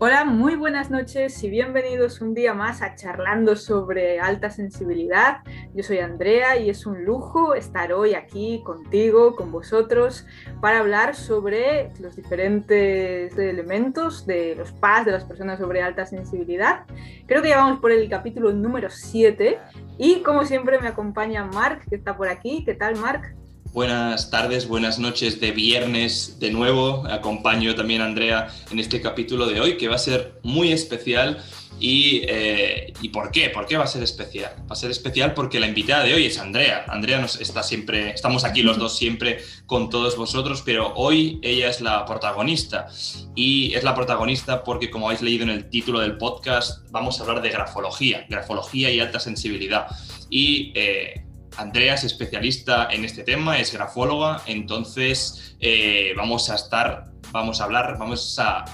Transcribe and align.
Hola, 0.00 0.24
muy 0.24 0.54
buenas 0.54 0.92
noches 0.92 1.42
y 1.42 1.50
bienvenidos 1.50 2.20
un 2.20 2.32
día 2.32 2.54
más 2.54 2.82
a 2.82 2.94
Charlando 2.94 3.56
sobre 3.56 4.20
alta 4.20 4.48
sensibilidad. 4.48 5.38
Yo 5.74 5.82
soy 5.82 5.98
Andrea 5.98 6.56
y 6.56 6.70
es 6.70 6.86
un 6.86 7.04
lujo 7.04 7.54
estar 7.54 7.92
hoy 7.92 8.14
aquí 8.14 8.62
contigo, 8.64 9.34
con 9.34 9.50
vosotros, 9.50 10.24
para 10.60 10.78
hablar 10.78 11.16
sobre 11.16 11.90
los 11.98 12.14
diferentes 12.14 13.36
elementos 13.36 14.24
de 14.24 14.54
los 14.54 14.70
PAS 14.70 15.04
de 15.04 15.10
las 15.10 15.24
personas 15.24 15.58
sobre 15.58 15.82
alta 15.82 16.06
sensibilidad. 16.06 16.84
Creo 17.26 17.42
que 17.42 17.48
ya 17.48 17.56
vamos 17.56 17.80
por 17.80 17.90
el 17.90 18.08
capítulo 18.08 18.52
número 18.52 18.90
7 18.90 19.58
y 19.98 20.22
como 20.22 20.44
siempre 20.44 20.78
me 20.78 20.86
acompaña 20.86 21.44
Marc, 21.44 21.88
que 21.88 21.96
está 21.96 22.16
por 22.16 22.28
aquí. 22.28 22.64
¿Qué 22.64 22.74
tal, 22.74 22.94
Marc? 22.94 23.34
Buenas 23.78 24.28
tardes, 24.28 24.66
buenas 24.66 24.98
noches 24.98 25.40
de 25.40 25.52
viernes 25.52 26.40
de 26.40 26.50
nuevo. 26.50 27.06
Acompaño 27.08 27.76
también 27.76 28.02
a 28.02 28.06
Andrea 28.06 28.52
en 28.72 28.80
este 28.80 29.00
capítulo 29.00 29.46
de 29.46 29.60
hoy 29.60 29.76
que 29.76 29.86
va 29.86 29.94
a 29.94 29.98
ser 29.98 30.40
muy 30.42 30.72
especial. 30.72 31.38
Y, 31.78 32.22
eh, 32.26 32.92
¿Y 33.00 33.10
por 33.10 33.30
qué? 33.30 33.50
¿Por 33.50 33.66
qué 33.66 33.76
va 33.76 33.84
a 33.84 33.86
ser 33.86 34.02
especial? 34.02 34.50
Va 34.62 34.72
a 34.72 34.74
ser 34.74 34.90
especial 34.90 35.32
porque 35.32 35.60
la 35.60 35.68
invitada 35.68 36.02
de 36.02 36.12
hoy 36.12 36.26
es 36.26 36.40
Andrea. 36.40 36.86
Andrea 36.88 37.20
nos 37.20 37.40
está 37.40 37.62
siempre, 37.62 38.10
estamos 38.10 38.42
aquí 38.42 38.62
los 38.62 38.78
dos 38.78 38.98
siempre 38.98 39.38
con 39.66 39.90
todos 39.90 40.16
vosotros, 40.16 40.62
pero 40.66 40.92
hoy 40.96 41.38
ella 41.44 41.70
es 41.70 41.80
la 41.80 42.04
protagonista. 42.04 42.88
Y 43.36 43.74
es 43.74 43.84
la 43.84 43.94
protagonista 43.94 44.64
porque, 44.64 44.90
como 44.90 45.06
habéis 45.06 45.22
leído 45.22 45.44
en 45.44 45.50
el 45.50 45.70
título 45.70 46.00
del 46.00 46.16
podcast, 46.16 46.84
vamos 46.90 47.20
a 47.20 47.22
hablar 47.22 47.42
de 47.42 47.50
grafología, 47.50 48.26
grafología 48.28 48.90
y 48.90 48.98
alta 48.98 49.20
sensibilidad. 49.20 49.86
Y 50.30 50.72
eh, 50.74 51.27
Andrea 51.58 51.94
es 51.94 52.04
especialista 52.04 52.88
en 52.90 53.04
este 53.04 53.24
tema, 53.24 53.58
es 53.58 53.72
grafóloga, 53.72 54.42
entonces 54.46 55.56
eh, 55.60 56.12
vamos 56.16 56.50
a 56.50 56.54
estar, 56.54 57.06
vamos 57.32 57.60
a 57.60 57.64
hablar, 57.64 57.96
vamos 57.98 58.38
a 58.38 58.64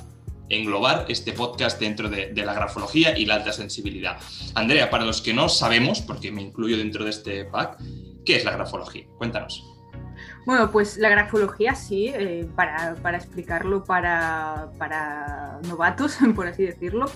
englobar 0.50 1.06
este 1.08 1.32
podcast 1.32 1.80
dentro 1.80 2.10
de, 2.10 2.32
de, 2.32 2.44
la 2.44 2.52
grafología 2.52 3.16
y 3.16 3.24
la 3.24 3.36
alta 3.36 3.52
sensibilidad. 3.52 4.18
Andrea, 4.54 4.91
para 4.91 5.04
los 5.04 5.22
que 5.22 5.32
no 5.32 5.48
sabemos, 5.48 6.02
porque 6.02 6.30
me 6.30 6.42
incluyo 6.42 6.76
dentro 6.76 7.04
de 7.04 7.10
este 7.10 7.44
pack, 7.46 7.78
¿qué 8.26 8.36
es 8.36 8.44
la 8.44 8.52
grafología? 8.52 9.06
Cuéntanos. 9.16 9.73
Bueno, 10.47 10.70
pues 10.70 10.98
la 10.98 11.09
grafología 11.09 11.75
sí, 11.75 12.09
eh, 12.09 12.47
para, 12.55 12.97
para, 12.97 13.17
explicarlo 13.17 13.83
para, 13.83 14.69
para, 14.78 15.59
novatos, 15.67 16.19
por 16.37 16.47
así 16.47 16.64
decirlo. 16.64 17.06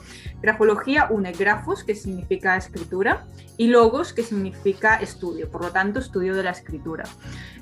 Grafología 0.41 1.09
une 1.11 1.33
grafos, 1.33 1.84
que 1.84 1.95
significa 1.95 2.56
escritura, 2.56 3.27
y 3.59 3.67
logos, 3.67 4.15
que 4.15 4.23
significa 4.23 4.97
estudio, 4.97 5.51
por 5.51 5.62
lo 5.62 5.71
tanto, 5.73 5.99
estudio 5.99 6.34
de 6.34 6.43
la 6.43 6.53
escritura. 6.53 7.05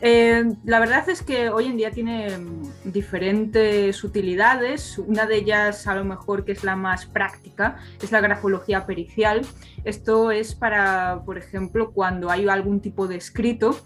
Eh, 0.01 0.45
la 0.65 0.79
verdad 0.79 1.09
es 1.09 1.23
que 1.23 1.49
hoy 1.49 1.67
en 1.67 1.77
día 1.77 1.91
tiene 1.91 2.39
diferentes 2.85 4.05
utilidades, 4.05 4.99
una 4.99 5.27
de 5.27 5.37
ellas 5.37 5.89
a 5.89 5.97
lo 5.97 6.05
mejor 6.05 6.45
que 6.45 6.53
es 6.53 6.63
la 6.63 6.77
más 6.77 7.07
práctica, 7.07 7.79
es 8.01 8.13
la 8.13 8.21
grafología 8.21 8.87
pericial. 8.87 9.45
Esto 9.85 10.31
es 10.31 10.55
para, 10.55 11.23
por 11.25 11.39
ejemplo, 11.39 11.91
cuando 11.93 12.31
hay 12.31 12.47
algún 12.49 12.81
tipo 12.81 13.09
de 13.09 13.17
escrito 13.17 13.77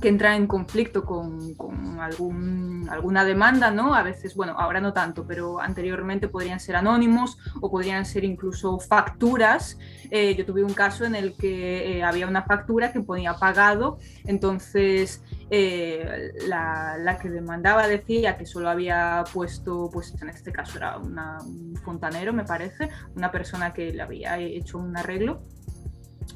que 0.00 0.08
entra 0.08 0.36
en 0.36 0.46
conflicto 0.46 1.04
con, 1.04 1.54
con 1.54 2.00
algún, 2.00 2.88
alguna 2.90 3.24
demanda, 3.24 3.70
¿no? 3.70 3.94
A 3.94 4.02
veces, 4.02 4.34
bueno, 4.34 4.54
ahora 4.58 4.80
no 4.80 4.92
tanto, 4.92 5.26
pero 5.26 5.60
anteriormente 5.60 6.28
podrían 6.28 6.58
ser 6.58 6.76
anónimos 6.76 7.38
o 7.60 7.70
podrían 7.70 8.04
ser 8.06 8.24
incluso 8.24 8.78
facturas. 8.78 9.78
Eh, 10.10 10.34
yo 10.34 10.46
tuve 10.46 10.64
un 10.64 10.72
caso 10.72 11.04
en 11.04 11.14
el 11.14 11.36
que 11.36 11.98
eh, 11.98 12.02
había 12.02 12.26
una 12.26 12.42
factura 12.42 12.92
que 12.92 13.00
ponía 13.00 13.34
pagado, 13.34 13.98
entonces 14.24 15.22
eh, 15.50 16.32
la, 16.48 16.96
la, 16.98 17.18
que 17.18 17.28
demandaba 17.28 17.86
decía 17.86 18.36
que 18.36 18.46
solo 18.46 18.68
había 18.70 19.24
puesto, 19.32 19.90
pues 19.92 20.14
en 20.20 20.30
este 20.30 20.52
caso 20.52 20.78
era 20.78 20.98
una, 20.98 21.38
un 21.42 21.76
fontanero, 21.84 22.32
me 22.32 22.44
parece, 22.44 22.88
una 23.14 23.30
persona 23.30 23.72
que 23.72 23.92
le 23.92 24.02
había 24.02 24.38
hecho 24.38 24.78
un 24.78 24.96
arreglo 24.96 25.42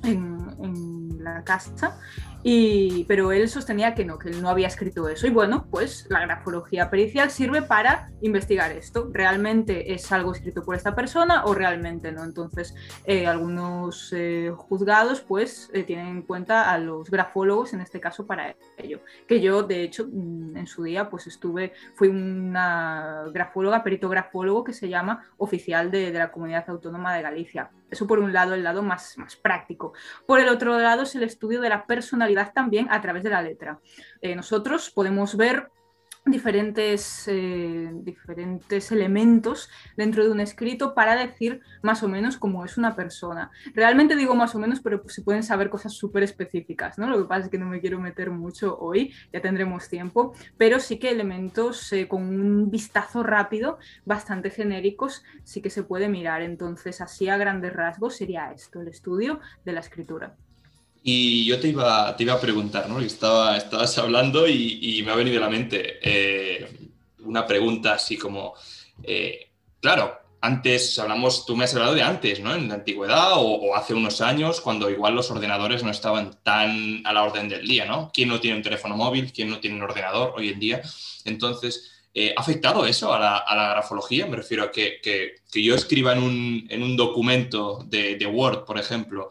en, 0.02 0.54
en 0.60 1.24
la 1.24 1.42
casa 1.42 1.98
pero 3.08 3.32
él 3.32 3.48
sostenía 3.48 3.94
que 3.94 4.04
no, 4.04 4.18
que 4.18 4.28
él 4.28 4.42
no 4.42 4.50
había 4.50 4.66
escrito 4.66 5.08
eso. 5.08 5.26
Y 5.26 5.30
bueno, 5.30 5.66
pues 5.70 6.06
la 6.10 6.20
grafología 6.20 6.90
pericial 6.90 7.30
sirve 7.30 7.62
para 7.62 8.10
investigar 8.20 8.70
esto. 8.72 9.08
¿Realmente 9.12 9.94
es 9.94 10.12
algo 10.12 10.32
escrito 10.32 10.62
por 10.62 10.76
esta 10.76 10.94
persona 10.94 11.44
o 11.46 11.54
realmente 11.54 12.12
no? 12.12 12.22
Entonces, 12.22 12.74
eh, 13.06 13.26
algunos 13.26 14.12
eh, 14.12 14.52
juzgados 14.54 15.22
pues 15.22 15.70
eh, 15.72 15.84
tienen 15.84 16.08
en 16.08 16.22
cuenta 16.22 16.70
a 16.70 16.78
los 16.78 17.10
grafólogos 17.10 17.72
en 17.72 17.80
este 17.80 17.98
caso 17.98 18.26
para 18.26 18.54
ello. 18.76 19.00
Que 19.26 19.40
yo, 19.40 19.62
de 19.62 19.82
hecho, 19.82 20.06
mm, 20.12 20.56
en 20.58 20.66
su 20.66 20.82
día 20.82 21.08
pues 21.08 21.26
estuve, 21.26 21.72
fui 21.94 22.08
una 22.08 23.24
grafóloga, 23.32 23.82
perito 23.82 24.10
grafólogo 24.10 24.64
que 24.64 24.74
se 24.74 24.90
llama 24.90 25.24
oficial 25.38 25.90
de, 25.90 26.12
de 26.12 26.18
la 26.18 26.30
Comunidad 26.30 26.68
Autónoma 26.68 27.14
de 27.14 27.22
Galicia. 27.22 27.70
Eso 27.90 28.06
por 28.06 28.18
un 28.18 28.32
lado, 28.32 28.54
el 28.54 28.64
lado 28.64 28.82
más, 28.82 29.16
más 29.18 29.36
práctico. 29.36 29.92
Por 30.26 30.40
el 30.40 30.48
otro 30.48 30.78
lado 30.78 31.02
es 31.02 31.14
el 31.14 31.22
estudio 31.22 31.60
de 31.60 31.68
la 31.68 31.86
personalidad 31.86 32.33
también 32.52 32.88
a 32.90 33.00
través 33.00 33.22
de 33.22 33.30
la 33.30 33.42
letra. 33.42 33.78
Eh, 34.20 34.34
nosotros 34.34 34.90
podemos 34.90 35.36
ver 35.36 35.70
diferentes, 36.26 37.28
eh, 37.28 37.90
diferentes 37.92 38.90
elementos 38.90 39.68
dentro 39.96 40.24
de 40.24 40.30
un 40.30 40.40
escrito 40.40 40.94
para 40.94 41.16
decir 41.16 41.60
más 41.82 42.02
o 42.02 42.08
menos 42.08 42.38
cómo 42.38 42.64
es 42.64 42.78
una 42.78 42.96
persona. 42.96 43.50
Realmente 43.74 44.16
digo 44.16 44.34
más 44.34 44.54
o 44.54 44.58
menos, 44.58 44.80
pero 44.80 45.06
se 45.08 45.22
pueden 45.22 45.42
saber 45.42 45.68
cosas 45.68 45.92
súper 45.92 46.22
específicas, 46.22 46.98
¿no? 46.98 47.08
Lo 47.08 47.18
que 47.18 47.28
pasa 47.28 47.44
es 47.44 47.50
que 47.50 47.58
no 47.58 47.66
me 47.66 47.80
quiero 47.80 48.00
meter 48.00 48.30
mucho 48.30 48.78
hoy, 48.78 49.12
ya 49.32 49.42
tendremos 49.42 49.88
tiempo, 49.88 50.32
pero 50.56 50.80
sí 50.80 50.98
que 50.98 51.10
elementos 51.10 51.92
eh, 51.92 52.08
con 52.08 52.22
un 52.22 52.70
vistazo 52.70 53.22
rápido, 53.22 53.78
bastante 54.06 54.50
genéricos, 54.50 55.24
sí 55.42 55.60
que 55.60 55.70
se 55.70 55.82
puede 55.82 56.08
mirar. 56.08 56.40
Entonces, 56.40 57.02
así 57.02 57.28
a 57.28 57.36
grandes 57.36 57.74
rasgos 57.74 58.16
sería 58.16 58.50
esto, 58.52 58.80
el 58.80 58.88
estudio 58.88 59.40
de 59.64 59.72
la 59.72 59.80
escritura. 59.80 60.36
Y 61.06 61.44
yo 61.44 61.60
te 61.60 61.68
iba, 61.68 62.16
te 62.16 62.22
iba 62.22 62.32
a 62.32 62.40
preguntar, 62.40 62.88
¿no? 62.88 62.98
Estaba, 62.98 63.58
estabas 63.58 63.98
hablando 63.98 64.48
y, 64.48 65.02
me 65.04 65.12
ha 65.12 65.14
venido 65.14 65.36
a 65.36 65.42
la 65.42 65.50
mente 65.50 65.98
eh, 66.00 66.66
una 67.18 67.46
pregunta 67.46 67.92
así 67.92 68.16
como, 68.16 68.54
eh, 69.02 69.50
claro, 69.82 70.18
antes 70.40 70.98
hablamos, 70.98 71.44
tú 71.44 71.56
me 71.56 71.64
has 71.64 71.74
hablado 71.74 71.94
de 71.94 72.00
antes, 72.00 72.40
¿no? 72.40 72.54
En 72.54 72.68
la 72.68 72.76
antigüedad 72.76 73.32
o, 73.34 73.76
hace 73.76 73.92
unos 73.92 74.22
años, 74.22 74.62
cuando 74.62 74.88
igual 74.88 75.14
los 75.14 75.30
ordenadores 75.30 75.82
no 75.82 75.90
estaban 75.90 76.38
tan 76.42 77.06
a 77.06 77.12
la 77.12 77.24
orden 77.24 77.50
del 77.50 77.68
día, 77.68 77.84
¿no? 77.84 78.10
¿Quién 78.10 78.30
no 78.30 78.40
tiene 78.40 78.56
un 78.56 78.62
teléfono 78.62 78.96
móvil? 78.96 79.30
¿Quién 79.30 79.50
no 79.50 79.60
tiene 79.60 79.76
un 79.76 79.82
ordenador 79.82 80.32
hoy 80.34 80.48
en 80.48 80.58
día? 80.58 80.80
Entonces, 81.26 82.06
eh, 82.14 82.32
¿ha 82.34 82.40
afectado 82.40 82.86
eso 82.86 83.12
a 83.12 83.18
la, 83.18 83.36
a 83.36 83.54
la, 83.54 83.68
grafología? 83.72 84.26
Me 84.26 84.36
refiero 84.36 84.64
a 84.64 84.70
que, 84.70 85.00
que, 85.02 85.34
que 85.52 85.62
yo 85.62 85.74
escriba 85.74 86.14
en 86.14 86.22
un, 86.22 86.66
en 86.70 86.82
un 86.82 86.96
documento 86.96 87.84
de, 87.86 88.26
Word, 88.26 88.64
por 88.64 88.78
ejemplo. 88.78 89.30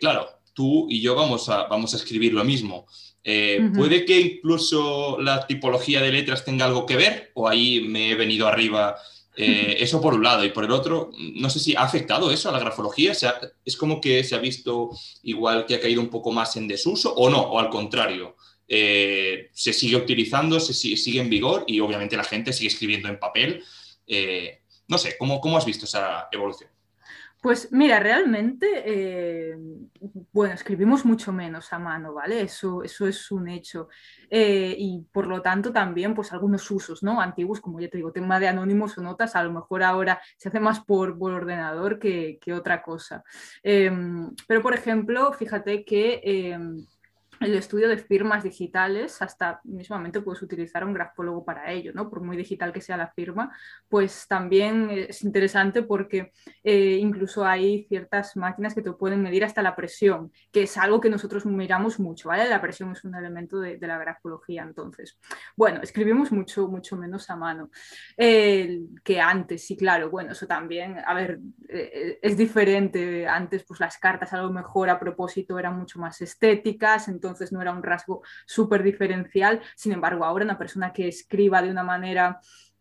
Claro, 0.00 0.33
tú 0.54 0.86
y 0.88 1.00
yo 1.00 1.14
vamos 1.14 1.48
a, 1.48 1.64
vamos 1.64 1.92
a 1.92 1.96
escribir 1.96 2.32
lo 2.32 2.44
mismo. 2.44 2.86
Eh, 3.22 3.58
uh 3.58 3.64
-huh. 3.64 3.76
¿Puede 3.76 4.04
que 4.04 4.20
incluso 4.20 5.18
la 5.20 5.46
tipología 5.46 6.00
de 6.00 6.12
letras 6.12 6.44
tenga 6.44 6.66
algo 6.66 6.86
que 6.86 6.96
ver? 6.96 7.32
¿O 7.34 7.48
ahí 7.48 7.80
me 7.80 8.10
he 8.10 8.14
venido 8.14 8.46
arriba? 8.46 8.96
Eh, 9.36 9.78
eso 9.80 10.00
por 10.00 10.14
un 10.14 10.22
lado. 10.22 10.44
Y 10.44 10.50
por 10.50 10.64
el 10.64 10.70
otro, 10.70 11.10
no 11.34 11.50
sé 11.50 11.58
si 11.58 11.74
ha 11.74 11.82
afectado 11.82 12.30
eso 12.30 12.48
a 12.48 12.52
la 12.52 12.60
grafología. 12.60 13.12
O 13.12 13.14
sea, 13.14 13.34
¿Es 13.64 13.76
como 13.76 14.00
que 14.00 14.22
se 14.22 14.34
ha 14.34 14.38
visto 14.38 14.90
igual 15.22 15.66
que 15.66 15.74
ha 15.74 15.80
caído 15.80 16.00
un 16.00 16.08
poco 16.08 16.30
más 16.30 16.56
en 16.56 16.68
desuso 16.68 17.12
o 17.14 17.28
no? 17.30 17.40
¿O 17.40 17.58
al 17.58 17.70
contrario? 17.70 18.36
Eh, 18.68 19.50
se 19.52 19.72
sigue 19.72 19.96
utilizando, 19.96 20.60
se 20.60 20.72
sigue, 20.72 20.96
sigue, 20.96 21.20
en 21.20 21.28
vigor 21.30 21.64
y 21.66 21.80
obviamente 21.80 22.16
la 22.16 22.24
gente 22.24 22.52
sigue 22.52 22.68
escribiendo 22.68 23.08
en 23.08 23.18
papel. 23.18 23.62
No 24.86 24.98
sé, 24.98 25.16
¿cómo, 25.18 25.40
¿cómo 25.40 25.56
has 25.56 25.64
visto 25.64 25.86
esa 25.86 26.28
evolución? 26.30 26.73
Pues 27.44 27.70
mira, 27.72 28.00
realmente, 28.00 28.66
eh, 28.86 29.54
bueno, 30.32 30.54
escribimos 30.54 31.04
mucho 31.04 31.30
menos 31.30 31.70
a 31.74 31.78
mano, 31.78 32.14
¿vale? 32.14 32.40
Eso, 32.40 32.82
eso 32.82 33.06
es 33.06 33.30
un 33.30 33.50
hecho. 33.50 33.90
Eh, 34.30 34.74
y 34.78 35.06
por 35.12 35.26
lo 35.26 35.42
tanto 35.42 35.70
también, 35.70 36.14
pues 36.14 36.32
algunos 36.32 36.70
usos, 36.70 37.02
¿no? 37.02 37.20
Antiguos, 37.20 37.60
como 37.60 37.78
ya 37.80 37.90
te 37.90 37.98
digo, 37.98 38.12
tema 38.12 38.40
de 38.40 38.48
anónimos 38.48 38.96
o 38.96 39.02
notas, 39.02 39.36
a 39.36 39.44
lo 39.44 39.52
mejor 39.52 39.82
ahora 39.82 40.22
se 40.38 40.48
hace 40.48 40.58
más 40.58 40.80
por, 40.86 41.18
por 41.18 41.34
ordenador 41.34 41.98
que, 41.98 42.38
que, 42.40 42.54
otra 42.54 42.80
cosa. 42.82 43.22
Eh, 43.62 43.92
pero, 44.48 44.62
por 44.62 44.72
ejemplo, 44.72 45.30
fíjate 45.34 45.84
que 45.84 46.56
el 47.44 47.54
estudio 47.54 47.88
de 47.88 47.98
firmas 47.98 48.42
digitales, 48.42 49.20
hasta 49.22 49.60
mismamente 49.64 50.20
puedes 50.20 50.42
utilizar 50.42 50.84
un 50.84 50.94
grafólogo 50.94 51.44
para 51.44 51.70
ello, 51.70 51.92
¿no? 51.94 52.08
Por 52.08 52.20
muy 52.20 52.36
digital 52.36 52.72
que 52.72 52.80
sea 52.80 52.96
la 52.96 53.08
firma, 53.08 53.54
pues 53.88 54.26
también 54.28 54.90
es 54.90 55.22
interesante 55.22 55.82
porque 55.82 56.32
eh, 56.62 56.98
incluso 57.00 57.44
hay 57.44 57.84
ciertas 57.88 58.36
máquinas 58.36 58.74
que 58.74 58.82
te 58.82 58.92
pueden 58.92 59.22
medir 59.22 59.44
hasta 59.44 59.62
la 59.62 59.76
presión, 59.76 60.32
que 60.50 60.62
es 60.62 60.76
algo 60.76 61.00
que 61.00 61.10
nosotros 61.10 61.46
miramos 61.46 62.00
mucho, 62.00 62.28
¿vale? 62.28 62.48
La 62.48 62.60
presión 62.60 62.92
es 62.92 63.04
un 63.04 63.14
elemento 63.14 63.60
de, 63.60 63.78
la 63.84 63.98
grafología, 63.98 64.62
entonces. 64.62 65.18
Bueno, 65.56 65.80
escribimos 65.82 66.32
mucho, 66.32 66.68
mucho 66.68 66.96
menos 66.96 67.28
a 67.28 67.36
mano 67.36 67.70
eh, 68.16 68.80
que 69.02 69.20
antes, 69.20 69.66
sí, 69.66 69.76
claro, 69.76 70.08
bueno, 70.08 70.32
eso 70.32 70.46
también, 70.46 70.96
a 71.04 71.12
ver, 71.12 71.38
eh, 71.68 72.18
es 72.22 72.36
diferente, 72.36 73.26
antes 73.26 73.64
pues 73.64 73.80
las 73.80 73.98
cartas 73.98 74.32
a 74.32 74.40
lo 74.40 74.50
mejor 74.50 74.88
a 74.88 74.98
propósito 74.98 75.58
eran 75.58 75.78
mucho 75.78 75.98
más 75.98 76.20
estéticas, 76.22 77.08
entonces 77.08 77.33
entonces 77.34 77.52
no 77.52 77.60
era 77.60 77.72
un 77.72 77.82
rasgo 77.82 78.22
súper 78.46 78.82
diferencial. 78.82 79.60
Sin 79.76 79.92
embargo, 79.92 80.24
ahora 80.24 80.44
una 80.44 80.58
persona 80.58 80.92
que 80.92 81.08
escriba 81.08 81.62
de 81.62 81.70
una 81.70 81.82
manera 81.82 82.40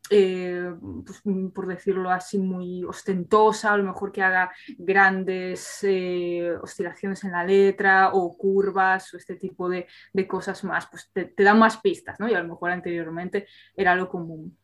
eh, 0.10 0.70
pues, 1.06 1.22
por 1.54 1.68
decirlo 1.68 2.10
así, 2.12 2.38
muy 2.38 2.84
ostentosa, 2.84 3.74
a 3.74 3.78
lo 3.78 3.84
mejor 3.84 4.12
que 4.12 4.22
haga 4.22 4.52
grandes 4.78 5.80
eh, 5.84 6.52
oscilaciones 6.62 7.24
en 7.24 7.32
la 7.32 7.46
letra 7.46 8.10
o 8.14 8.38
curvas 8.38 9.14
o 9.14 9.18
este 9.18 9.36
tipo 9.36 9.70
de, 9.70 9.88
cosas 10.28 10.64
más, 10.64 10.88
pues 10.88 11.10
te, 11.14 11.26
te, 11.26 11.44
da 11.44 11.54
más 11.54 11.78
pistas, 11.78 12.20
¿no? 12.20 12.28
Y 12.28 12.34
a 12.34 12.42
lo 12.42 12.50
mejor 12.50 12.72
anteriormente 12.72 13.48
era 13.76 13.96
lo 13.96 14.10
común. 14.10 14.58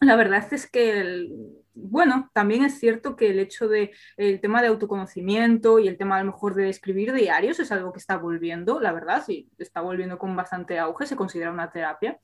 La 0.00 0.16
verdad 0.16 0.46
es 0.52 0.70
que 0.70 1.00
el, 1.00 1.61
bueno, 1.74 2.30
también 2.32 2.64
es 2.64 2.78
cierto 2.78 3.16
que 3.16 3.30
el 3.30 3.38
hecho 3.38 3.68
de 3.68 3.92
el 4.16 4.40
tema 4.40 4.62
de 4.62 4.68
autoconocimiento 4.68 5.78
y 5.78 5.88
el 5.88 5.96
tema 5.96 6.16
a 6.16 6.24
lo 6.24 6.32
mejor 6.32 6.54
de 6.54 6.68
escribir 6.68 7.12
diarios 7.12 7.60
es 7.60 7.72
algo 7.72 7.92
que 7.92 7.98
está 7.98 8.16
volviendo, 8.16 8.80
la 8.80 8.92
verdad, 8.92 9.22
sí, 9.24 9.48
está 9.58 9.80
volviendo 9.80 10.18
con 10.18 10.34
bastante 10.36 10.78
auge, 10.78 11.06
se 11.06 11.16
considera 11.16 11.50
una 11.50 11.70
terapia 11.70 12.18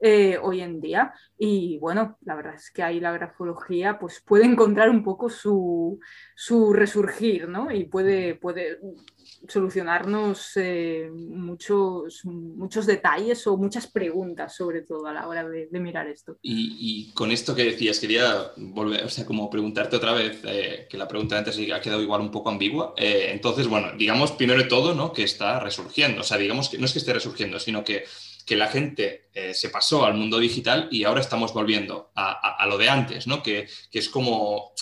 eh, 0.00 0.38
hoy 0.42 0.60
en 0.60 0.80
día. 0.80 1.14
Y 1.38 1.78
bueno, 1.78 2.18
la 2.22 2.34
verdad 2.34 2.54
es 2.54 2.70
que 2.70 2.82
ahí 2.82 3.00
la 3.00 3.12
grafología 3.12 3.98
pues 3.98 4.20
puede 4.20 4.44
encontrar 4.44 4.90
un 4.90 5.02
poco 5.02 5.30
su, 5.30 5.98
su 6.34 6.72
resurgir, 6.72 7.48
¿no? 7.48 7.70
Y 7.70 7.84
puede, 7.84 8.34
puede 8.34 8.78
solucionarnos 9.48 10.52
eh, 10.56 11.10
muchos, 11.12 12.24
muchos 12.24 12.86
detalles 12.86 13.46
o 13.46 13.56
muchas 13.56 13.86
preguntas, 13.86 14.54
sobre 14.54 14.82
todo 14.82 15.06
a 15.06 15.12
la 15.12 15.28
hora 15.28 15.48
de, 15.48 15.68
mirar 15.80 16.06
esto. 16.08 16.38
Y, 16.42 17.12
con 17.14 17.30
esto 17.30 17.54
que 17.54 17.64
decías, 17.64 17.98
quería 17.98 18.52
volver, 18.56 18.93
o 19.02 19.08
sea, 19.08 19.24
como 19.24 19.50
preguntarte 19.50 19.96
otra 19.96 20.12
vez, 20.12 20.40
eh, 20.44 20.86
que 20.88 20.96
la 20.96 21.08
pregunta 21.08 21.38
antes 21.38 21.58
ha 21.72 21.80
quedado 21.80 22.02
igual 22.02 22.20
un 22.20 22.30
poco 22.30 22.50
ambigua. 22.50 22.94
Eh, 22.96 23.28
entonces, 23.30 23.66
bueno, 23.66 23.92
digamos 23.96 24.32
primero 24.32 24.62
de 24.62 24.68
todo, 24.68 24.94
¿no? 24.94 25.12
Que 25.12 25.22
está 25.22 25.60
resurgiendo, 25.60 26.20
o 26.20 26.24
sea, 26.24 26.36
digamos 26.36 26.68
que 26.68 26.78
no 26.78 26.86
es 26.86 26.92
que 26.92 26.98
esté 26.98 27.12
resurgiendo, 27.12 27.58
sino 27.58 27.84
que 27.84 28.04
que 28.44 28.56
la 28.56 28.68
gente 28.68 29.30
se 29.54 29.70
pasó 29.70 30.04
al 30.04 30.12
mundo 30.12 30.38
digital 30.38 30.88
y 30.90 31.04
ahora 31.04 31.22
estamos 31.22 31.54
volviendo 31.54 32.12
a, 32.14 32.66
lo 32.68 32.76
de 32.76 32.90
antes, 32.90 33.26
¿no? 33.26 33.42
Que, 33.42 33.66
que 33.90 33.98
es 33.98 34.10
como 34.10 34.74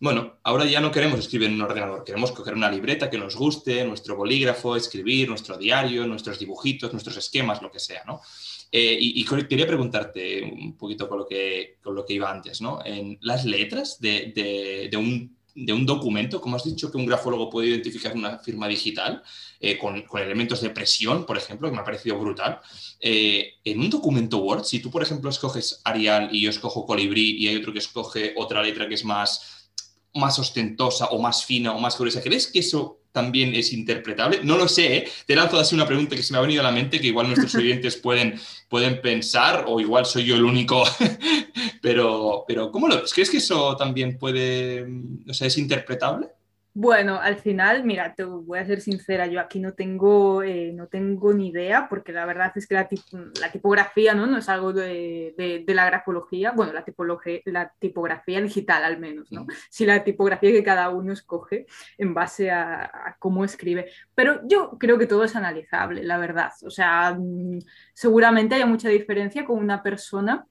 bueno, 0.00 0.38
ahora 0.44 0.64
ya 0.64 0.80
no 0.80 0.92
queremos 0.92 1.18
escribir 1.18 1.48
en 1.48 1.54
un 1.54 1.62
ordenador, 1.62 2.04
queremos 2.04 2.30
coger 2.30 2.54
una 2.54 2.70
libreta 2.70 3.10
que 3.10 3.18
nos 3.18 3.34
guste, 3.34 3.84
nuestro 3.84 4.14
bolígrafo, 4.14 4.76
escribir 4.76 5.28
nuestro 5.28 5.58
diario, 5.58 6.06
nuestros 6.06 6.38
dibujitos, 6.38 6.92
nuestros 6.92 7.16
esquemas, 7.16 7.62
lo 7.62 7.72
que 7.72 7.80
sea, 7.80 8.04
¿no? 8.06 8.20
Eh, 8.70 8.98
y, 9.00 9.24
quería 9.24 9.66
preguntarte 9.66 10.42
un 10.42 10.76
poquito 10.76 11.08
con 11.08 11.18
lo 11.18 11.26
que, 11.26 11.78
con 11.82 11.94
lo 11.94 12.04
que 12.04 12.14
iba 12.14 12.30
antes, 12.30 12.60
¿no? 12.60 12.80
En 12.84 13.18
las 13.22 13.44
letras 13.46 13.98
de, 13.98 14.90
un, 14.96 15.36
documento, 15.86 16.40
como 16.40 16.56
has 16.56 16.64
dicho 16.64 16.90
que 16.90 16.98
un 16.98 17.06
grafólogo 17.06 17.48
puede 17.48 17.68
identificar 17.68 18.14
una 18.14 18.38
firma 18.38 18.68
digital 18.68 19.22
eh, 19.58 19.78
con, 19.78 20.04
elementos 20.20 20.60
de 20.60 20.70
presión, 20.70 21.24
por 21.24 21.38
ejemplo, 21.38 21.68
que 21.68 21.74
me 21.74 21.80
ha 21.80 21.84
parecido 21.84 22.18
brutal. 22.18 22.60
Eh, 23.00 23.54
en 23.64 23.80
un 23.80 23.88
documento 23.88 24.38
Word, 24.38 24.64
si 24.64 24.80
tú, 24.80 24.90
por 24.90 25.02
ejemplo, 25.02 25.30
escoges 25.30 25.80
Arial 25.84 26.28
y 26.30 26.42
yo 26.42 26.50
escojo 26.50 26.84
Colibrí 26.84 27.36
y 27.38 27.48
hay 27.48 27.56
otro 27.56 27.72
que 27.72 27.78
escoge 27.78 28.34
otra 28.36 28.62
letra 28.62 28.86
que 28.86 28.94
es 28.94 29.04
más 29.04 29.54
más 30.14 30.38
ostentosa 30.38 31.06
o 31.06 31.20
más 31.20 31.44
fina 31.44 31.74
o 31.74 31.80
más 31.80 31.98
gruesa. 31.98 32.22
¿Crees 32.22 32.48
que 32.48 32.58
eso 32.60 32.97
también 33.12 33.54
es 33.54 33.72
interpretable? 33.72 34.40
No 34.44 34.56
lo 34.56 34.68
sé, 34.68 34.96
¿eh? 34.96 35.08
te 35.26 35.34
lanzo 35.34 35.58
así 35.58 35.74
una 35.74 35.86
pregunta 35.86 36.16
que 36.16 36.22
se 36.22 36.32
me 36.32 36.38
ha 36.38 36.42
venido 36.42 36.60
a 36.60 36.64
la 36.64 36.72
mente, 36.72 37.00
que 37.00 37.08
igual 37.08 37.26
nuestros 37.26 37.54
oyentes 37.56 37.96
pueden, 37.96 38.38
pueden 38.68 39.00
pensar, 39.00 39.64
o 39.66 39.80
igual 39.80 40.06
soy 40.06 40.24
yo 40.24 40.34
el 40.34 40.44
único, 40.44 40.84
pero, 41.82 42.44
pero 42.46 42.70
¿cómo 42.70 42.88
lo 42.88 43.00
ves? 43.00 43.12
¿Crees 43.12 43.30
que 43.30 43.38
eso 43.38 43.76
también 43.76 44.18
puede, 44.18 44.86
o 45.28 45.34
sea, 45.34 45.46
es 45.46 45.58
interpretable? 45.58 46.28
Bueno, 46.80 47.18
al 47.20 47.38
final, 47.38 47.82
mira, 47.82 48.14
te 48.14 48.22
voy 48.22 48.60
a 48.60 48.64
ser 48.64 48.80
sincera, 48.80 49.26
yo 49.26 49.40
aquí 49.40 49.58
no 49.58 49.72
tengo, 49.74 50.44
eh, 50.44 50.70
no 50.72 50.86
tengo 50.86 51.32
ni 51.32 51.48
idea, 51.48 51.88
porque 51.88 52.12
la 52.12 52.24
verdad 52.24 52.52
es 52.54 52.68
que 52.68 52.74
la, 52.76 52.88
tipografía 53.50 54.14
¿no? 54.14 54.28
no 54.28 54.38
es 54.38 54.48
algo 54.48 54.72
de, 54.72 55.64
la 55.66 55.86
grafología, 55.86 56.52
bueno, 56.52 56.72
la, 56.72 56.84
la 57.46 57.74
tipografía 57.80 58.40
digital 58.40 58.84
al 58.84 59.00
menos, 59.00 59.32
¿no? 59.32 59.48
Si 59.68 59.86
la 59.86 60.04
tipografía 60.04 60.52
que 60.52 60.62
cada 60.62 60.90
uno 60.90 61.12
escoge 61.12 61.66
en 61.98 62.14
base 62.14 62.52
a, 62.52 62.84
a, 62.84 63.16
cómo 63.18 63.44
escribe. 63.44 63.90
Pero 64.14 64.42
yo 64.46 64.78
creo 64.78 64.98
que 64.98 65.06
todo 65.08 65.24
es 65.24 65.34
analizable, 65.34 66.04
la 66.04 66.18
verdad. 66.18 66.52
O 66.62 66.70
sea, 66.70 67.12
mm, 67.18 67.58
seguramente 67.92 68.54
haya 68.54 68.66
mucha 68.66 68.88
diferencia 68.88 69.44
con 69.44 69.58
una 69.58 69.82
persona 69.82 70.46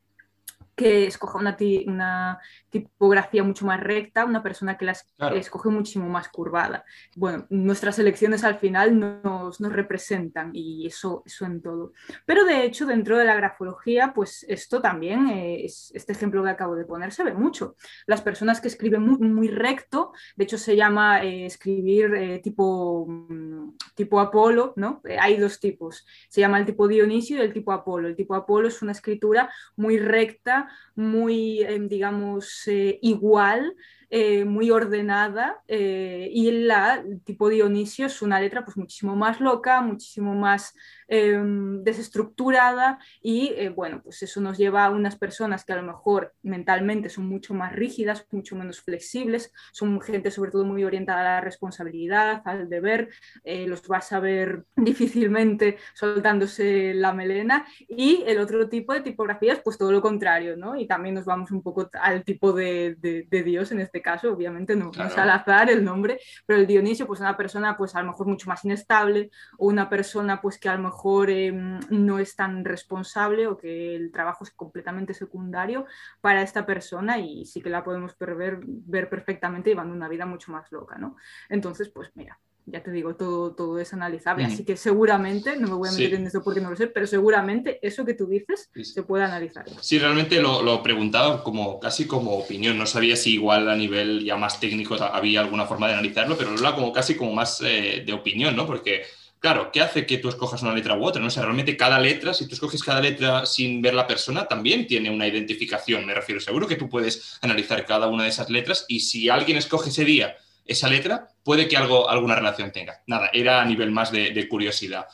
que 0.78 1.08
escoja 1.08 1.40
una, 1.40 1.58
una, 1.88 2.40
tipografía 2.70 3.44
mucho 3.44 3.66
más 3.66 3.80
recta, 3.80 4.26
una 4.26 4.44
persona 4.44 4.78
que 4.78 4.86
la 4.86 4.96
escoge 5.34 5.70
muchísimo 5.70 6.08
más 6.08 6.30
curvada. 6.30 6.86
Bueno, 7.16 7.48
nuestras 7.50 7.98
elecciones 7.98 8.44
al 8.44 8.60
final 8.60 9.00
nos, 9.00 9.60
nos, 9.60 9.74
representan 9.74 10.52
y 10.54 10.86
eso, 10.86 11.24
eso 11.26 11.46
en 11.46 11.64
todo. 11.64 11.94
Pero 12.28 12.46
de 12.46 12.64
hecho, 12.64 12.86
dentro 12.86 13.18
de 13.18 13.26
la 13.26 13.36
grafología, 13.36 14.14
pues 14.14 14.46
esto 14.48 14.80
también, 14.80 15.30
es, 15.30 15.92
este 15.96 16.12
ejemplo 16.14 16.44
que 16.44 16.52
acabo 16.52 16.76
de 16.76 16.86
poner, 16.86 17.12
se 17.12 17.24
ve 17.24 17.34
mucho. 17.34 17.76
Las 18.06 18.22
personas 18.22 18.62
que 18.62 18.68
escriben 18.68 19.02
muy, 19.02 19.18
muy 19.18 19.48
recto, 19.48 20.14
de 20.36 20.44
hecho 20.44 20.60
se 20.60 20.76
llama 20.76 21.24
eh, 21.24 21.48
escribir 21.48 22.14
eh, 22.14 22.40
tipo, 22.40 23.08
mm, 23.08 23.78
tipo 23.96 24.20
Apolo, 24.20 24.74
¿no? 24.76 25.02
Eh, 25.06 25.18
hay 25.20 25.38
dos 25.38 25.60
tipos, 25.60 26.06
se 26.30 26.42
llama 26.42 26.60
el 26.60 26.68
tipo 26.68 26.88
Dionisio 26.88 27.38
y 27.38 27.42
el 27.42 27.54
tipo 27.54 27.72
Apolo. 27.72 28.08
El 28.08 28.16
tipo 28.16 28.36
Apolo 28.36 28.68
es 28.68 28.84
una 28.84 28.92
escritura 28.92 29.52
muy 29.76 29.98
recta, 29.98 30.67
muy, 30.96 31.62
em, 31.64 31.88
digamos, 31.88 32.68
eh, 32.68 33.00
igual 33.02 33.76
eh, 34.10 34.46
muy 34.46 34.72
ordenada 34.72 35.62
eh, 35.68 36.30
y 36.32 36.52
la 36.52 37.04
tipo 37.26 37.50
Dionisio 37.50 38.06
es 38.06 38.22
una 38.22 38.40
letra 38.40 38.64
pues 38.64 38.78
muchísimo 38.78 39.16
más 39.16 39.42
loca, 39.42 39.82
muchísimo 39.82 40.34
más 40.34 40.74
em, 41.08 41.84
desestructurada 41.84 43.00
y 43.22 43.54
eh, 43.56 43.70
bueno, 43.70 44.02
pues 44.04 44.24
eso 44.24 44.42
nos 44.42 44.58
lleva 44.58 44.86
a 44.86 44.90
unas 44.90 45.16
personas 45.18 45.66
que 45.66 45.74
a 45.74 45.78
lo 45.78 45.84
mejor 45.84 46.34
mentalmente 46.44 47.10
son 47.10 47.28
mucho 47.28 47.54
más 47.54 47.74
rígidas, 47.74 48.26
mucho 48.32 48.56
menos 48.56 48.82
flexibles, 48.82 49.52
son 49.72 50.00
gente 50.02 50.32
sobre 50.32 50.52
todo 50.52 50.66
muy 50.66 50.84
orientada 50.84 51.22
a 51.22 51.24
la 51.24 51.42
responsabilidad, 51.42 52.42
al 52.46 52.70
deber, 52.70 53.10
los 53.44 53.88
vas 53.88 54.12
a 54.12 54.20
ver 54.20 54.66
difícilmente 54.76 55.78
soltándose 55.94 56.94
la 56.94 57.14
melena 57.14 57.66
y 57.88 58.24
el 58.28 58.40
otro 58.40 58.68
tipo 58.70 58.94
de 58.94 59.02
tipografías 59.02 59.60
pues 59.64 59.78
todo 59.78 59.92
lo 59.92 60.02
contrario, 60.02 60.58
¿no? 60.58 60.76
Y 60.76 60.88
también 60.88 61.16
nos 61.16 61.26
vamos 61.26 61.52
un 61.52 61.62
poco 61.62 61.90
al 61.94 62.24
tipo 62.24 62.54
de, 62.54 62.96
de, 63.00 63.28
de 63.30 63.44
Dios 63.44 63.72
en 63.72 63.80
este 63.80 64.02
caso, 64.02 64.32
obviamente 64.32 64.76
no, 64.76 64.92
es 64.92 65.18
al 65.18 65.30
azar 65.30 65.70
el 65.70 65.84
nombre, 65.84 66.20
pero 66.46 66.60
el 66.60 66.68
Dionisio, 66.68 67.08
pues 67.08 67.20
una 67.20 67.38
persona 67.38 67.78
pues 67.78 67.96
a 67.96 68.02
lo 68.02 68.08
mejor 68.08 68.28
mucho 68.28 68.50
más 68.50 68.64
inestable 68.66 69.32
o 69.58 69.68
una 69.68 69.90
persona 69.90 70.42
pues 70.42 70.60
que 70.60 70.70
a 70.70 70.76
lo 70.76 70.84
mejor 70.84 70.97
em, 71.30 71.80
no 71.90 72.20
es 72.20 72.36
tan 72.36 72.66
responsable 72.66 73.48
o 73.48 73.58
que 73.58 73.96
el 73.96 74.12
trabajo 74.12 74.44
es 74.44 74.52
completamente 74.52 75.14
secundario 75.14 75.86
para 76.22 76.42
esta 76.42 76.66
persona 76.66 77.20
y 77.20 77.46
sí 77.46 77.62
que 77.62 77.70
la 77.70 77.84
podemos 77.84 78.18
ver, 78.20 78.60
ver 78.64 79.10
perfectamente 79.10 79.70
llevando 79.70 79.94
una 79.94 80.10
vida 80.10 80.26
mucho 80.26 80.52
más 80.52 80.72
loca, 80.72 80.98
¿no? 80.98 81.16
Entonces, 81.50 81.90
pues 81.90 82.12
mira, 82.16 82.40
ya 82.70 82.84
te 82.84 82.92
digo, 82.92 83.16
todo, 83.16 83.56
todo 83.56 83.80
es 83.80 83.94
analizable. 83.94 84.44
Así 84.44 84.66
que 84.66 84.76
seguramente, 84.76 85.56
no 85.56 85.70
me 85.70 85.76
voy 85.76 85.88
a 85.88 85.94
meter 85.94 86.16
en 86.16 86.28
esto 86.28 86.44
porque 86.44 86.60
no 86.60 86.70
lo 86.70 86.76
sé, 86.76 86.88
pero 86.88 87.08
seguramente 87.08 87.80
eso 87.82 88.06
que 88.06 88.14
tú 88.14 88.28
dices 88.28 88.70
se 88.84 89.04
puede 89.04 89.24
analizar. 89.24 89.64
Sí, 89.80 89.98
realmente 89.98 90.42
lo, 90.42 90.62
lo, 90.62 90.84
preguntaba 90.84 91.44
como, 91.44 91.80
casi 91.80 92.06
como 92.06 92.34
opinión. 92.34 92.78
No 92.78 92.86
sabía 92.86 93.16
si 93.16 93.36
igual 93.36 93.70
a 93.70 93.76
nivel 93.76 94.24
ya 94.24 94.36
más 94.36 94.60
técnico 94.60 94.96
había 94.96 95.40
alguna 95.40 95.66
forma 95.66 95.88
de 95.88 95.94
analizarlo, 95.94 96.38
pero 96.38 96.50
lo 96.50 96.58
hablaba 96.58 96.76
como 96.76 96.92
casi 96.92 97.16
como 97.16 97.32
más 97.32 97.62
eh, 97.62 98.04
de 98.06 98.14
opinión, 98.14 98.54
¿no? 98.54 98.68
Porque, 98.68 99.04
claro, 99.40 99.72
¿qué 99.72 99.82
hace 99.82 100.06
que 100.06 100.18
tú 100.18 100.30
escojas 100.30 100.62
una 100.62 100.74
letra 100.74 100.98
u 100.98 101.04
otra? 101.04 101.22
¿no? 101.22 101.28
O 101.28 101.32
sea, 101.32 101.44
realmente 101.44 101.78
cada 101.78 102.00
letra, 102.00 102.34
si 102.34 102.48
tú 102.48 102.56
escoges 102.56 102.84
cada 102.84 103.02
letra 103.02 103.46
sin 103.46 103.82
ver 103.82 103.94
la 103.94 104.08
persona, 104.08 104.48
también 104.48 104.88
tiene 104.88 105.10
una 105.10 105.28
identificación, 105.28 106.06
me 106.06 106.14
refiero. 106.14 106.42
Seguro 106.42 106.68
que 106.68 106.76
tú 106.76 106.90
puedes 106.90 107.38
analizar 107.42 107.86
cada 107.86 108.08
una 108.08 108.24
de 108.24 108.30
esas 108.30 108.50
letras 108.50 108.86
y 108.88 109.02
si 109.02 109.30
alguien 109.30 109.58
escoge 109.58 109.90
ese 109.90 110.06
día 110.06 110.36
esa 110.66 110.90
letra, 110.90 111.30
puede 111.44 111.68
que 111.68 111.78
algo, 111.78 112.10
alguna 112.10 112.36
relación 112.36 112.72
tenga. 112.72 113.02
Nada, 113.08 113.30
era 113.34 113.62
a 113.62 113.66
nivel 113.66 113.92
más 113.92 114.12
de, 114.12 114.48
curiosidad. 114.50 115.08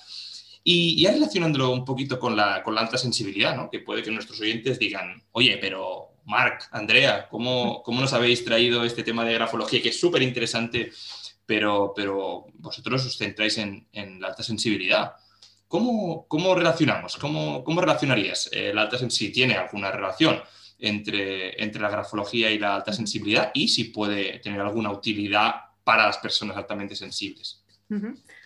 Y 0.63 1.01
ya 1.01 1.11
relacionándolo 1.11 1.71
un 1.71 1.85
poquito 1.85 2.19
con 2.19 2.35
la, 2.35 2.63
con 2.63 2.73
la 2.73 2.81
alta 2.81 2.97
sensibilidad, 2.97 3.55
¿no? 3.55 3.69
que 3.69 3.79
puede 3.79 4.01
que 4.01 4.11
nuestros 4.11 4.39
oyentes 4.41 4.79
digan, 4.79 5.21
oye, 5.33 5.57
pero 5.57 6.13
Marc, 6.25 6.69
Andrea, 6.71 7.27
¿cómo, 7.29 7.83
¿cómo, 7.83 8.01
nos 8.01 8.13
habéis 8.13 8.43
traído 8.45 8.83
este 8.83 9.03
tema 9.03 9.25
de 9.25 9.33
grafología 9.33 9.81
que 9.81 9.89
es 9.89 9.99
súper 9.99 10.21
interesante, 10.21 10.91
pero, 11.45 11.93
pero 11.95 12.45
vosotros 12.55 13.05
os 13.05 13.17
centráis 13.17 13.57
en, 13.57 13.87
en 13.91 14.21
la 14.21 14.29
alta 14.29 14.43
sensibilidad? 14.43 15.13
¿Cómo, 15.67 16.27
cómo 16.27 16.53
relacionamos? 16.53 17.17
¿Cómo, 17.17 17.63
cómo 17.63 17.81
relacionarías 17.81 18.49
eh, 18.51 18.71
la 18.73 18.83
alta 18.83 18.97
sensibilidad? 18.97 19.33
Si 19.33 19.33
tiene 19.33 19.55
alguna 19.55 19.91
relación 19.91 20.39
entre, 20.77 21.61
entre 21.63 21.81
la 21.81 21.89
grafología 21.89 22.51
y 22.51 22.59
la 22.59 22.75
alta 22.75 22.93
sensibilidad 22.93 23.51
y 23.53 23.67
si 23.69 23.85
puede 23.85 24.39
tener 24.39 24.59
alguna 24.59 24.91
utilidad 24.91 25.53
para 25.83 26.05
las 26.05 26.17
personas 26.17 26.57
altamente 26.57 26.95
sensibles. 26.95 27.63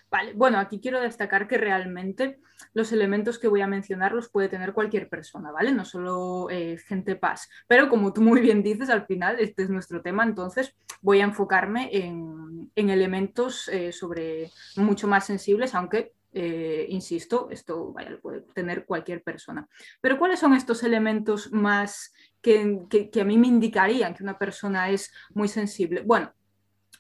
Vale, 0.09 0.33
bueno, 0.33 0.57
aquí 0.57 0.79
quiero 0.79 1.01
destacar 1.01 1.47
que 1.47 1.57
realmente 1.57 2.39
los 2.73 2.91
elementos 2.91 3.39
que 3.39 3.49
voy 3.49 3.61
a 3.61 3.67
mencionar 3.67 4.13
los 4.13 4.29
puede 4.29 4.47
tener 4.47 4.73
cualquier 4.73 5.09
persona, 5.09 5.51
¿vale? 5.51 5.73
No 5.73 5.83
solo 5.83 6.49
eh, 6.49 6.77
gente 6.77 7.15
paz. 7.15 7.49
Pero 7.67 7.89
como 7.89 8.13
tú 8.13 8.21
muy 8.21 8.39
bien 8.39 8.63
dices, 8.63 8.89
al 8.89 9.05
final 9.05 9.37
este 9.39 9.63
es 9.63 9.69
nuestro 9.69 10.01
tema, 10.01 10.23
entonces 10.23 10.75
voy 11.01 11.19
a 11.19 11.25
enfocarme 11.25 11.89
en, 11.91 12.71
elementos 12.75 13.67
eh, 13.67 13.91
sobre 13.91 14.49
mucho 14.77 15.07
más 15.07 15.25
sensibles, 15.25 15.73
aunque 15.75 16.13
Eh, 16.39 16.85
insisto, 16.89 17.47
esto 17.49 17.95
lo 18.09 18.19
puede 18.19 18.41
tener 18.53 18.85
cualquier 18.85 19.23
persona. 19.23 19.65
Pero 20.01 20.17
¿cuáles 20.19 20.39
son 20.39 20.53
estos 20.53 20.83
elementos 20.83 21.51
más 21.51 22.13
que, 22.41 23.09
que 23.11 23.21
a 23.21 23.25
mí 23.25 23.37
me 23.37 23.47
indicarían 23.47 24.13
que 24.13 24.23
una 24.23 24.37
persona 24.37 24.89
es 24.89 25.11
muy 25.33 25.47
sensible? 25.47 26.03
Bueno, 26.05 26.31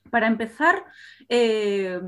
para 0.09 0.27
empezar, 0.27 0.85
eh, 1.29 1.99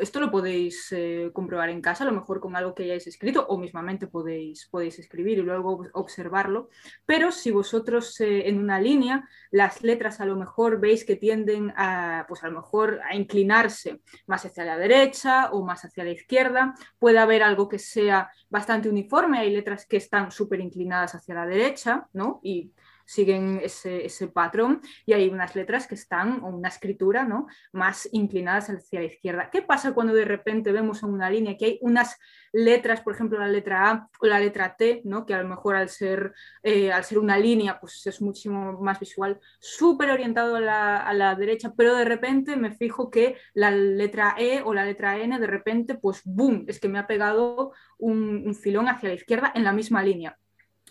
esto 0.00 0.20
lo 0.20 0.30
podéis 0.30 0.92
eh, 0.92 1.30
comprobar 1.32 1.70
en 1.70 1.80
casa, 1.80 2.04
a 2.04 2.06
lo 2.06 2.12
mejor 2.12 2.40
con 2.40 2.56
algo 2.56 2.74
que 2.74 2.84
hayáis 2.84 3.06
escrito 3.06 3.46
o 3.48 3.58
mismamente 3.58 4.06
podéis, 4.06 4.66
podéis 4.70 4.98
escribir 4.98 5.38
y 5.38 5.42
luego 5.42 5.86
observarlo, 5.92 6.68
pero 7.06 7.32
si 7.32 7.50
vosotros 7.50 8.20
eh, 8.20 8.48
en 8.48 8.58
una 8.58 8.80
línea 8.80 9.28
las 9.50 9.82
letras 9.82 10.20
a 10.20 10.26
lo 10.26 10.36
mejor 10.36 10.80
veis 10.80 11.04
que 11.04 11.16
tienden 11.16 11.72
a, 11.76 12.24
pues 12.28 12.42
a 12.44 12.48
lo 12.48 12.56
mejor 12.56 13.00
a 13.08 13.14
inclinarse 13.14 14.00
más 14.26 14.44
hacia 14.44 14.64
la 14.64 14.78
derecha 14.78 15.50
o 15.52 15.64
más 15.64 15.84
hacia 15.84 16.04
la 16.04 16.10
izquierda, 16.10 16.74
puede 16.98 17.18
haber 17.18 17.42
algo 17.42 17.68
que 17.68 17.78
sea 17.78 18.30
bastante 18.48 18.88
uniforme, 18.88 19.38
hay 19.38 19.50
letras 19.50 19.86
que 19.86 19.96
están 19.96 20.30
súper 20.30 20.60
inclinadas 20.60 21.14
hacia 21.14 21.34
la 21.34 21.46
derecha, 21.46 22.08
¿no? 22.12 22.40
Y 22.42 22.72
siguen 23.08 23.60
ese, 23.62 24.28
patrón 24.28 24.82
y 25.06 25.14
hay 25.14 25.28
unas 25.28 25.56
letras 25.56 25.86
que 25.86 25.94
están, 25.94 26.44
o 26.44 26.48
una 26.48 26.68
escritura, 26.68 27.24
¿no? 27.24 27.46
Más 27.72 28.06
inclinadas 28.12 28.68
hacia 28.68 29.00
la 29.00 29.06
izquierda. 29.06 29.48
¿Qué 29.50 29.62
pasa 29.62 29.94
cuando 29.94 30.12
de 30.12 30.26
repente 30.26 30.72
vemos 30.72 31.02
en 31.02 31.08
una 31.08 31.30
línea 31.30 31.56
que 31.56 31.64
hay 31.64 31.78
unas 31.80 32.18
letras, 32.52 33.00
por 33.00 33.14
ejemplo, 33.14 33.38
la 33.38 33.48
letra 33.48 33.90
A 33.90 34.10
o 34.20 34.26
la 34.26 34.38
letra 34.38 34.76
T, 34.76 35.00
¿no? 35.04 35.24
Que 35.24 35.32
a 35.32 35.42
lo 35.42 35.48
mejor 35.48 35.76
al 35.76 35.88
ser, 35.88 36.34
eh, 36.62 36.92
al 36.92 37.02
ser 37.02 37.18
una 37.18 37.38
línea, 37.38 37.80
pues 37.80 38.06
es 38.06 38.20
muchísimo 38.20 38.78
más 38.82 39.00
visual, 39.00 39.40
súper 39.58 40.10
orientado 40.10 40.56
a 40.56 40.60
la, 40.60 41.34
derecha, 41.34 41.72
pero 41.74 41.94
de 41.94 42.04
repente 42.04 42.56
me 42.56 42.72
fijo 42.72 43.10
que 43.10 43.36
la 43.54 43.70
letra 43.70 44.34
E 44.36 44.60
o 44.62 44.74
la 44.74 44.84
letra 44.84 45.18
N, 45.18 45.38
de 45.38 45.46
repente, 45.46 45.94
pues 45.94 46.20
boom, 46.24 46.66
es 46.68 46.78
que 46.78 46.88
me 46.88 46.98
ha 46.98 47.06
pegado 47.06 47.72
un 47.96 48.54
filón 48.54 48.88
hacia 48.88 49.08
la 49.08 49.14
izquierda 49.14 49.50
en 49.54 49.64
la 49.64 49.72
misma 49.72 50.02
línea 50.02 50.38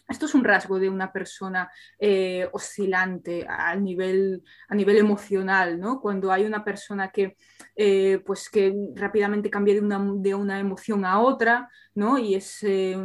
esto 0.07 0.25
es 0.25 0.35
un 0.35 0.43
rasgo 0.43 0.79
de 0.79 0.89
una 0.89 1.11
persona 1.11 1.69
eh, 1.99 2.47
oscilante 2.53 3.45
a 3.47 3.75
nivel, 3.75 4.43
a 4.69 4.75
nivel 4.75 4.97
emocional, 4.97 5.79
¿no? 5.79 5.99
Cuando 5.99 6.31
hay 6.31 6.45
una 6.45 6.63
persona 6.63 7.11
que, 7.11 7.35
eh, 7.75 8.21
pues 8.25 8.49
que 8.49 8.73
rápidamente 8.95 9.49
cambia 9.49 9.73
de 9.73 9.81
una, 9.81 9.99
de 10.15 10.33
una, 10.33 10.59
emoción 10.59 11.03
a 11.03 11.19
otra, 11.19 11.69
¿no? 11.93 12.17
Y 12.17 12.35
es 12.35 12.63
eh, 12.63 12.97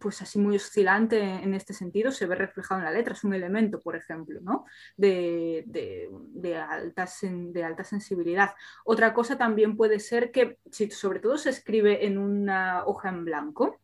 pues 0.00 0.22
así 0.22 0.38
muy 0.38 0.56
oscilante 0.56 1.20
en 1.20 1.54
este 1.54 1.74
sentido, 1.74 2.10
se 2.10 2.26
ve 2.26 2.34
reflejado 2.34 2.80
en 2.80 2.86
la 2.86 2.92
letra, 2.92 3.14
es 3.14 3.24
un 3.24 3.34
elemento, 3.34 3.80
por 3.80 3.96
ejemplo, 3.96 4.40
¿no? 4.40 4.64
de, 4.96 5.64
de, 5.66 6.08
de, 6.10 6.56
alta, 6.56 7.06
de 7.22 7.64
alta 7.64 7.84
sensibilidad. 7.84 8.50
Otra 8.84 9.12
cosa 9.12 9.36
también 9.36 9.76
puede 9.76 10.00
ser 10.00 10.30
que, 10.30 10.58
si 10.70 10.90
sobre 10.90 11.20
todo 11.20 11.36
se 11.36 11.50
escribe 11.50 12.06
en 12.06 12.18
una 12.18 12.84
hoja 12.86 13.10
en 13.10 13.24
blanco, 13.24 13.81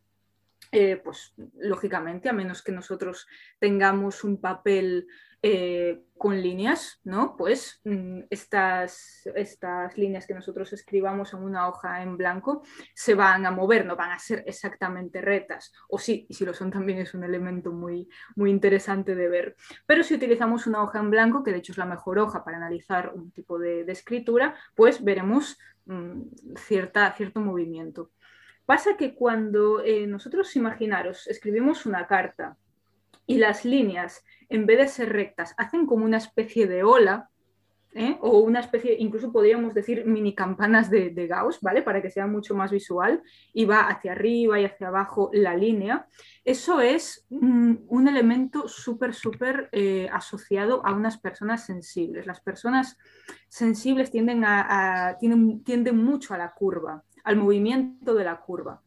eh, 0.72 1.00
pues 1.02 1.34
lógicamente, 1.58 2.28
a 2.28 2.32
menos 2.32 2.62
que 2.62 2.72
nosotros 2.72 3.26
tengamos 3.58 4.24
un 4.24 4.40
papel 4.40 5.06
eh, 5.40 6.02
con 6.16 6.42
líneas, 6.42 7.00
¿no? 7.04 7.36
Pues 7.36 7.80
mm, 7.84 8.22
estas, 8.28 9.22
estas 9.36 9.96
líneas 9.96 10.26
que 10.26 10.34
nosotros 10.34 10.72
escribamos 10.72 11.32
en 11.32 11.44
una 11.44 11.68
hoja 11.68 12.02
en 12.02 12.16
blanco 12.16 12.64
se 12.92 13.14
van 13.14 13.46
a 13.46 13.52
mover, 13.52 13.86
no 13.86 13.94
van 13.94 14.10
a 14.10 14.18
ser 14.18 14.42
exactamente 14.48 15.20
retas, 15.20 15.72
o 15.88 15.96
sí, 15.96 16.26
y 16.28 16.34
si 16.34 16.44
lo 16.44 16.52
son 16.52 16.72
también 16.72 16.98
es 16.98 17.14
un 17.14 17.22
elemento 17.22 17.70
muy, 17.70 18.08
muy 18.34 18.50
interesante 18.50 19.14
de 19.14 19.28
ver. 19.28 19.54
Pero 19.86 20.02
si 20.02 20.14
utilizamos 20.14 20.66
una 20.66 20.82
hoja 20.82 20.98
en 20.98 21.10
blanco, 21.10 21.44
que 21.44 21.52
de 21.52 21.58
hecho 21.58 21.70
es 21.70 21.78
la 21.78 21.86
mejor 21.86 22.18
hoja 22.18 22.44
para 22.44 22.56
analizar 22.56 23.12
un 23.14 23.30
tipo 23.30 23.60
de, 23.60 23.82
escritura, 23.92 24.56
pues 24.74 25.04
veremos 25.04 25.56
mm, 25.86 26.22
cierta, 26.56 27.12
cierto 27.12 27.40
movimiento. 27.40 28.10
Pasa 28.68 28.98
que 28.98 29.14
cuando 29.14 29.82
eh, 29.82 30.06
nosotros, 30.06 30.54
imaginaros, 30.54 31.26
escribimos 31.26 31.86
una 31.86 32.06
carta 32.06 32.58
y 33.26 33.38
las 33.38 33.64
líneas, 33.64 34.22
en 34.50 34.66
vez 34.66 34.76
de 34.76 34.88
ser 34.88 35.10
rectas, 35.10 35.54
hacen 35.56 35.86
como 35.86 36.04
una 36.04 36.18
especie 36.18 36.66
de 36.66 36.82
ola, 36.82 37.30
¿eh? 37.94 38.18
o 38.20 38.40
una 38.40 38.60
especie, 38.60 38.94
incluso 38.98 39.32
podríamos 39.32 39.72
decir 39.72 40.04
mini 40.04 40.34
campanas 40.34 40.90
de, 40.90 41.26
Gauss, 41.26 41.62
¿vale? 41.62 41.80
Para 41.80 42.02
que 42.02 42.10
sea 42.10 42.26
mucho 42.26 42.54
más 42.54 42.70
visual, 42.70 43.22
y 43.54 43.64
va 43.64 43.88
hacia 43.88 44.12
arriba 44.12 44.60
y 44.60 44.66
hacia 44.66 44.88
abajo 44.88 45.30
la 45.32 45.56
línea. 45.56 46.06
Eso 46.44 46.82
es 46.82 47.26
un 47.30 48.06
elemento 48.06 48.68
súper, 48.68 49.14
súper 49.14 49.70
eh, 49.72 50.10
asociado 50.12 50.84
a 50.84 50.92
unas 50.92 51.16
personas 51.16 51.64
sensibles. 51.64 52.26
Las 52.26 52.42
personas 52.42 52.98
sensibles 53.48 54.10
tienden, 54.10 54.44
a, 54.44 55.16
tienden 55.18 55.96
mucho 55.96 56.34
a 56.34 56.38
la 56.38 56.52
curva 56.52 57.02
al 57.28 57.36
movimiento 57.36 58.14
de 58.14 58.24
la 58.24 58.40
curva. 58.40 58.80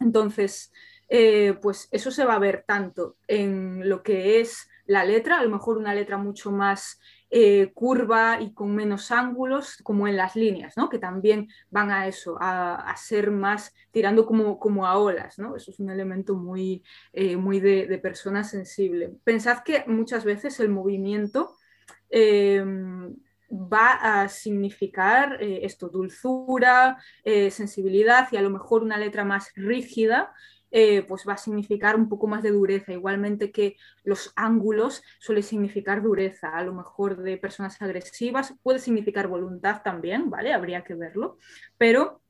Entonces, 0.00 0.72
eh, 1.08 1.56
pues 1.62 1.86
eso 1.92 2.10
se 2.10 2.24
va 2.24 2.34
a 2.34 2.40
ver 2.40 2.64
tanto 2.66 3.16
en 3.28 3.88
lo 3.88 4.02
que 4.02 4.40
es 4.40 4.68
la 4.86 5.04
letra, 5.04 5.38
a 5.38 5.44
lo 5.44 5.50
mejor 5.50 5.78
una 5.78 5.94
letra 5.94 6.18
mucho 6.18 6.50
más 6.50 6.98
eh, 7.30 7.70
curva 7.74 8.40
y 8.40 8.52
con 8.52 8.74
menos 8.74 9.12
ángulos, 9.12 9.76
como 9.84 10.08
en 10.08 10.16
las 10.16 10.34
líneas, 10.34 10.76
¿no? 10.76 10.88
que 10.88 10.98
también 10.98 11.46
van 11.70 11.92
a 11.92 12.08
eso, 12.08 12.36
a, 12.40 12.92
ser 12.96 13.30
más 13.30 13.72
tirando 13.92 14.26
como, 14.26 14.58
como, 14.58 14.84
a 14.84 14.98
olas. 14.98 15.38
¿no? 15.38 15.54
Eso 15.54 15.70
es 15.70 15.78
un 15.78 15.90
elemento 15.90 16.34
muy, 16.34 16.82
eh, 17.12 17.36
muy 17.36 17.60
de, 17.60 17.96
persona 17.98 18.42
sensible. 18.42 19.12
Pensad 19.22 19.62
que 19.62 19.84
muchas 19.86 20.24
veces 20.24 20.58
el 20.58 20.68
movimiento 20.68 21.54
va 23.50 24.22
a 24.22 24.28
significar 24.28 25.42
eh, 25.42 25.60
esto, 25.62 25.88
dulzura, 25.88 26.98
eh, 27.24 27.50
sensibilidad 27.50 28.28
y 28.30 28.36
a 28.36 28.42
lo 28.42 28.50
mejor 28.50 28.82
una 28.82 28.98
letra 28.98 29.24
más 29.24 29.52
rígida, 29.54 30.32
eh, 30.70 31.02
pues 31.08 31.24
va 31.26 31.32
a 31.32 31.38
significar 31.38 31.96
un 31.96 32.10
poco 32.10 32.26
más 32.26 32.42
de 32.42 32.50
dureza, 32.50 32.92
igualmente 32.92 33.50
que 33.50 33.76
los 34.04 34.32
ángulos 34.36 35.02
suele 35.18 35.42
significar 35.42 36.02
dureza, 36.02 36.50
a 36.50 36.62
lo 36.62 36.74
mejor 36.74 37.16
de 37.22 37.38
personas 37.38 37.80
agresivas, 37.80 38.54
puede 38.62 38.78
significar 38.78 39.28
voluntad 39.28 39.80
también, 39.82 40.28
¿vale? 40.28 40.52
Habría 40.52 40.84
que 40.84 40.94
verlo, 40.94 41.38
pero 41.78 42.20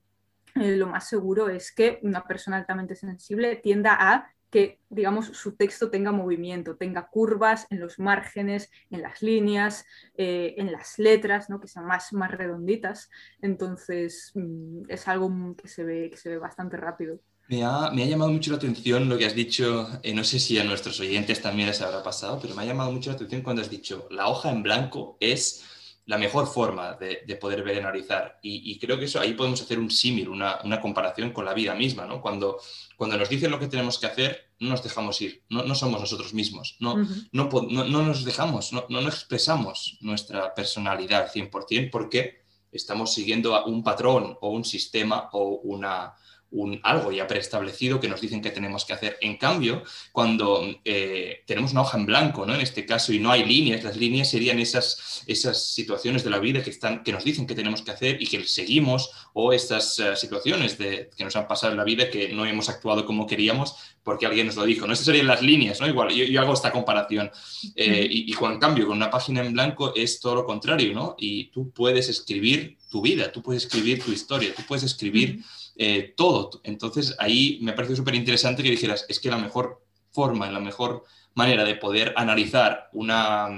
lo 0.54 0.86
más 0.86 1.08
seguro 1.08 1.48
es 1.48 1.72
que 1.72 1.98
una 2.02 2.24
persona 2.24 2.58
altamente 2.58 2.94
sensible 2.94 3.56
tienda 3.56 3.96
a 3.98 4.32
que, 4.50 4.80
digamos, 4.88 5.26
su 5.26 5.56
texto 5.56 5.90
tenga 5.90 6.12
movimiento, 6.12 6.76
tenga 6.76 7.08
curvas 7.08 7.66
en 7.70 7.80
los 7.80 7.98
márgenes, 7.98 8.70
en 8.90 9.02
las 9.02 9.22
líneas, 9.22 9.84
eh, 10.16 10.54
en 10.56 10.72
las 10.72 10.98
letras, 10.98 11.50
¿no? 11.50 11.60
que 11.60 11.68
sean 11.68 11.86
más, 11.86 12.12
más 12.12 12.30
redonditas. 12.30 13.10
Entonces, 13.42 14.32
mm, 14.34 14.82
es 14.88 15.06
algo 15.08 15.54
que 15.56 15.68
se 15.68 15.84
ve, 15.84 16.10
que 16.10 16.16
se 16.16 16.30
ve 16.30 16.38
bastante 16.38 16.76
rápido. 16.76 17.20
Me 17.48 17.64
ha, 17.64 17.90
me 17.90 18.02
ha, 18.02 18.06
llamado 18.06 18.30
mucho 18.30 18.50
la 18.50 18.58
atención 18.58 19.08
lo 19.08 19.16
que 19.16 19.24
has 19.24 19.34
dicho, 19.34 19.88
eh, 20.02 20.12
no 20.12 20.22
sé 20.22 20.38
si 20.38 20.58
a 20.58 20.64
nuestros 20.64 21.00
oyentes 21.00 21.40
también 21.40 21.68
les 21.68 21.80
habrá 21.80 22.02
pasado, 22.02 22.38
pero 22.40 22.54
me 22.54 22.62
ha 22.62 22.66
llamado 22.66 22.92
mucho 22.92 23.08
la 23.08 23.16
atención 23.16 23.40
cuando 23.40 23.62
has 23.62 23.70
dicho, 23.70 24.06
la 24.10 24.28
hoja 24.28 24.50
en 24.50 24.62
blanco 24.62 25.16
es 25.18 25.64
la 26.08 26.16
mejor 26.16 26.46
forma 26.46 26.94
de, 26.94 27.20
de 27.26 27.36
poder 27.36 27.62
ver 27.62 27.76
y 27.76 27.80
analizar. 27.80 28.38
Y, 28.40 28.72
y, 28.72 28.78
creo 28.78 28.98
que 28.98 29.04
eso 29.04 29.20
ahí 29.20 29.34
podemos 29.34 29.60
hacer 29.60 29.78
un 29.78 29.90
símil, 29.90 30.30
una, 30.30 30.58
una, 30.64 30.80
comparación 30.80 31.32
con 31.32 31.44
la 31.44 31.52
vida 31.52 31.74
misma, 31.74 32.06
¿no? 32.06 32.22
Cuando 32.22 32.58
cuando 32.96 33.18
nos 33.18 33.28
dicen 33.28 33.50
lo 33.50 33.60
que 33.60 33.68
tenemos 33.68 33.98
que 33.98 34.06
hacer, 34.06 34.50
no 34.58 34.70
nos 34.70 34.82
dejamos 34.82 35.20
ir, 35.20 35.44
no, 35.50 35.64
no 35.64 35.74
somos 35.74 36.00
nosotros 36.00 36.32
mismos, 36.32 36.76
no, 36.80 36.96
no, 37.30 37.48
no, 37.50 37.84
no, 37.84 38.02
nos 38.02 38.24
dejamos, 38.24 38.72
no, 38.72 38.86
no 38.88 39.00
expresamos 39.02 39.98
nuestra 40.00 40.54
personalidad 40.54 41.30
100% 41.30 41.90
porque 41.92 42.42
estamos 42.72 43.12
siguiendo 43.12 43.62
un 43.66 43.84
patrón 43.84 44.38
o 44.40 44.48
un 44.48 44.64
sistema 44.64 45.28
o 45.32 45.60
una, 45.62 46.14
un, 46.50 46.80
algo 46.82 47.12
ya 47.12 47.26
preestablecido 47.26 48.00
que 48.00 48.08
nos 48.08 48.20
dicen 48.20 48.40
que 48.40 48.50
tenemos 48.50 48.84
que 48.84 48.92
hacer. 48.92 49.18
En 49.20 49.36
cambio, 49.36 49.82
cuando 50.12 50.64
eh, 50.84 51.42
tenemos 51.46 51.72
una 51.72 51.82
hoja 51.82 51.98
en 51.98 52.06
blanco, 52.06 52.46
¿no? 52.46 52.54
en 52.54 52.60
este 52.60 52.86
caso, 52.86 53.12
y 53.12 53.18
no 53.18 53.30
hay 53.30 53.44
líneas, 53.44 53.84
las 53.84 53.96
líneas 53.96 54.30
serían 54.30 54.58
esas, 54.58 55.24
esas 55.26 55.62
situaciones 55.72 56.24
de 56.24 56.30
la 56.30 56.38
vida 56.38 56.62
que, 56.62 56.70
están, 56.70 57.02
que 57.02 57.12
nos 57.12 57.24
dicen 57.24 57.46
que 57.46 57.54
tenemos 57.54 57.82
que 57.82 57.90
hacer 57.90 58.22
y 58.22 58.26
que 58.26 58.44
seguimos, 58.44 59.10
o 59.34 59.52
estas 59.52 59.98
eh, 59.98 60.16
situaciones 60.16 60.78
de, 60.78 61.10
que 61.16 61.24
nos 61.24 61.36
han 61.36 61.46
pasado 61.46 61.72
en 61.72 61.78
la 61.78 61.84
vida 61.84 62.10
que 62.10 62.28
no 62.30 62.46
hemos 62.46 62.68
actuado 62.68 63.04
como 63.04 63.26
queríamos 63.26 63.74
porque 64.02 64.24
alguien 64.24 64.46
nos 64.46 64.56
lo 64.56 64.64
dijo. 64.64 64.86
¿no? 64.86 64.94
Esas 64.94 65.04
serían 65.04 65.26
las 65.26 65.42
líneas, 65.42 65.80
¿no? 65.82 65.86
Igual, 65.86 66.08
yo, 66.08 66.40
hago 66.40 66.54
esta 66.54 66.72
comparación. 66.72 67.30
Eh, 67.76 68.08
y, 68.10 68.32
y, 68.32 68.36
en 68.42 68.58
cambio, 68.58 68.86
con 68.86 68.96
una 68.96 69.10
página 69.10 69.44
en 69.44 69.52
blanco 69.52 69.92
es 69.94 70.18
todo 70.18 70.36
lo 70.36 70.46
contrario, 70.46 70.94
¿no? 70.94 71.14
Y 71.18 71.50
tú 71.50 71.70
puedes 71.72 72.08
escribir 72.08 72.78
tu 72.90 73.02
vida, 73.02 73.30
tú 73.30 73.42
puedes 73.42 73.64
escribir 73.64 74.02
tu 74.02 74.10
historia, 74.10 74.54
tú 74.54 74.62
puedes 74.66 74.84
escribir... 74.84 75.42
Eh, 75.80 76.12
todo. 76.16 76.60
Entonces 76.64 77.14
ahí 77.20 77.60
me 77.62 77.72
parece 77.72 77.94
súper 77.94 78.16
interesante 78.16 78.64
que 78.64 78.70
dijeras, 78.70 79.06
es 79.08 79.20
que 79.20 79.30
la 79.30 79.38
mejor 79.38 79.80
forma, 80.10 80.50
la 80.50 80.58
mejor 80.58 81.04
manera 81.34 81.64
de 81.64 81.76
poder 81.76 82.12
analizar 82.16 82.88
una, 82.92 83.48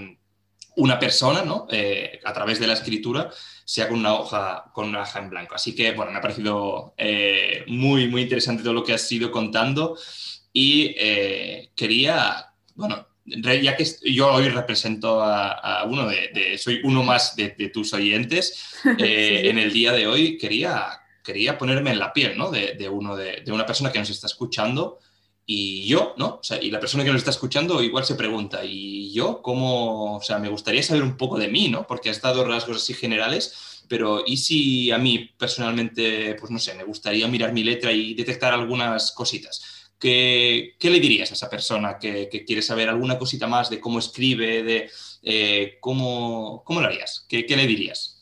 una 0.77 0.99
persona 0.99 1.43
¿no? 1.43 1.67
Eh, 1.71 2.21
a 2.23 2.35
través 2.35 2.61
de 2.61 2.67
la 2.67 2.75
escritura 2.75 3.31
sea 3.65 3.89
con 3.89 4.00
una 4.00 4.12
hoja 4.12 4.71
con 4.75 4.91
una 4.91 5.00
hoja 5.00 5.19
en 5.19 5.31
blanco. 5.31 5.55
Así 5.55 5.75
que, 5.75 5.93
bueno, 5.93 6.12
me 6.12 6.19
ha 6.19 6.21
parecido 6.21 6.93
eh, 6.99 7.65
muy, 7.69 8.07
muy 8.09 8.21
interesante 8.21 8.62
todo 8.62 8.75
lo 8.75 8.85
que 8.85 8.93
has 8.93 9.11
ido 9.11 9.31
contando 9.31 9.97
y 10.53 10.95
quería, 11.75 12.53
bueno, 12.75 13.07
ya 13.25 13.77
que 13.77 13.87
yo 14.12 14.31
hoy 14.31 14.49
represento 14.50 15.23
a, 15.23 15.85
uno 15.85 16.07
de, 16.07 16.59
soy 16.59 16.81
uno 16.85 17.03
más 17.03 17.35
de, 17.35 17.49
tus 17.73 17.95
oyentes, 17.95 18.75
en 18.85 19.59
el 19.59 19.73
día 19.73 19.93
de 19.93 20.07
hoy 20.07 20.37
quería 20.37 21.00
quería 21.23 21.59
ponerme 21.59 21.91
en 21.91 21.99
la 21.99 22.12
piel, 22.12 22.37
¿no? 22.37 22.50
De, 22.50 22.89
uno, 22.89 23.17
de, 23.17 23.45
una 23.49 23.67
persona 23.67 23.93
que 23.93 23.99
nos 23.99 24.11
está 24.11 24.27
escuchando 24.27 24.99
y 25.47 25.87
yo, 25.87 26.15
¿no? 26.17 26.39
O 26.41 26.43
sea, 26.43 26.62
y 26.62 26.71
la 26.71 26.81
persona 26.81 27.05
que 27.05 27.11
nos 27.11 27.19
está 27.19 27.31
escuchando 27.31 27.83
igual 27.83 28.05
se 28.05 28.15
pregunta, 28.15 28.65
¿y 28.65 29.12
yo 29.12 29.43
cómo? 29.43 30.17
O 30.17 30.23
sea, 30.23 30.39
me 30.39 30.49
gustaría 30.49 30.83
saber 30.83 31.03
un 31.03 31.17
poco 31.17 31.39
de 31.39 31.49
mí, 31.49 31.69
¿no? 31.69 31.87
Porque 31.87 32.11
has 32.11 32.23
dado 32.23 32.45
rasgos 32.45 32.77
así 32.77 32.95
generales, 32.95 33.85
pero 33.89 34.23
¿y 34.25 34.37
si 34.37 34.91
a 34.93 34.99
mí 34.99 35.31
personalmente, 35.37 36.37
pues 36.39 36.50
no 36.50 36.59
sé, 36.59 36.75
me 36.75 36.85
gustaría 36.85 37.27
mirar 37.27 37.53
mi 37.53 37.65
letra 37.65 37.93
y 37.93 38.15
detectar 38.15 38.53
algunas 38.53 39.12
cositas? 39.12 39.91
¿Qué, 39.99 40.77
qué 40.79 40.89
le 40.89 41.00
dirías 41.00 41.31
a 41.31 41.35
esa 41.35 41.50
persona 41.50 41.99
que, 41.99 42.29
que, 42.31 42.45
quiere 42.45 42.62
saber 42.62 42.89
alguna 42.89 43.19
cosita 43.19 43.47
más 43.47 43.69
de 43.69 43.81
cómo 43.81 43.99
escribe, 43.99 44.62
de 44.62 44.91
eh, 45.23 45.77
¿cómo, 45.81 46.62
¿cómo, 46.65 46.81
lo 46.81 46.87
harías? 46.87 47.27
¿Qué, 47.29 47.45
¿Qué, 47.45 47.57
le 47.57 47.67
dirías? 47.67 48.20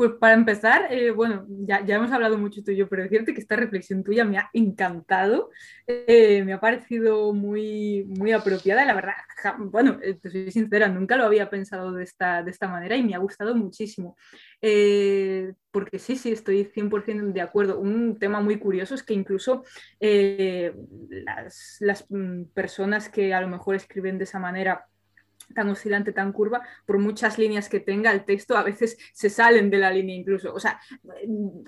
Pues 0.00 0.12
para 0.12 0.32
empezar, 0.32 0.90
eh, 0.90 1.10
bueno, 1.10 1.44
ya, 1.46 1.84
ya, 1.84 1.96
hemos 1.96 2.10
hablado 2.10 2.38
mucho 2.38 2.62
tú 2.64 2.70
y 2.70 2.76
yo, 2.76 2.88
pero 2.88 3.02
decirte 3.02 3.34
que 3.34 3.40
esta 3.42 3.54
reflexión 3.54 4.02
tuya 4.02 4.24
me 4.24 4.38
ha 4.38 4.48
encantado, 4.54 5.50
eh, 5.86 6.42
me 6.42 6.54
ha 6.54 6.58
parecido 6.58 7.34
muy, 7.34 8.06
muy 8.08 8.32
apropiada, 8.32 8.86
la 8.86 8.94
verdad, 8.94 9.12
bueno, 9.58 9.98
eh, 10.02 10.14
te 10.14 10.30
soy 10.30 10.50
sincera, 10.50 10.88
nunca 10.88 11.18
lo 11.18 11.24
había 11.24 11.50
pensado 11.50 11.92
de 11.92 12.04
esta, 12.04 12.42
de 12.42 12.50
esta 12.50 12.66
manera 12.66 12.96
y 12.96 13.02
me 13.02 13.14
ha 13.14 13.18
gustado 13.18 13.54
muchísimo, 13.54 14.16
porque 15.70 15.98
sí, 15.98 16.16
sí, 16.16 16.32
estoy 16.32 16.64
100% 16.64 17.34
de 17.34 17.42
acuerdo. 17.42 17.78
Un 17.78 18.18
tema 18.18 18.40
muy 18.40 18.58
curioso 18.58 18.94
es 18.94 19.02
que 19.02 19.12
incluso 19.12 19.64
las, 20.00 21.76
las 21.80 22.06
mm, 22.08 22.44
personas 22.54 23.10
que 23.10 23.34
a 23.34 23.42
lo 23.42 23.48
mejor 23.48 23.74
escriben 23.74 24.16
de 24.16 24.24
esa 24.24 24.38
manera, 24.38 24.86
tan 25.54 25.68
oscilante, 25.68 26.12
tan 26.12 26.32
curva, 26.32 26.62
por 26.86 26.98
muchas 26.98 27.38
líneas 27.38 27.68
que 27.68 27.80
tenga 27.80 28.12
el 28.12 28.24
texto, 28.24 28.56
a 28.56 28.62
veces 28.62 28.96
se 29.12 29.30
salen 29.30 29.70
de 29.70 29.78
la 29.78 29.90
línea 29.90 30.16
incluso. 30.16 30.52
O 30.54 30.60
sea, 30.60 30.80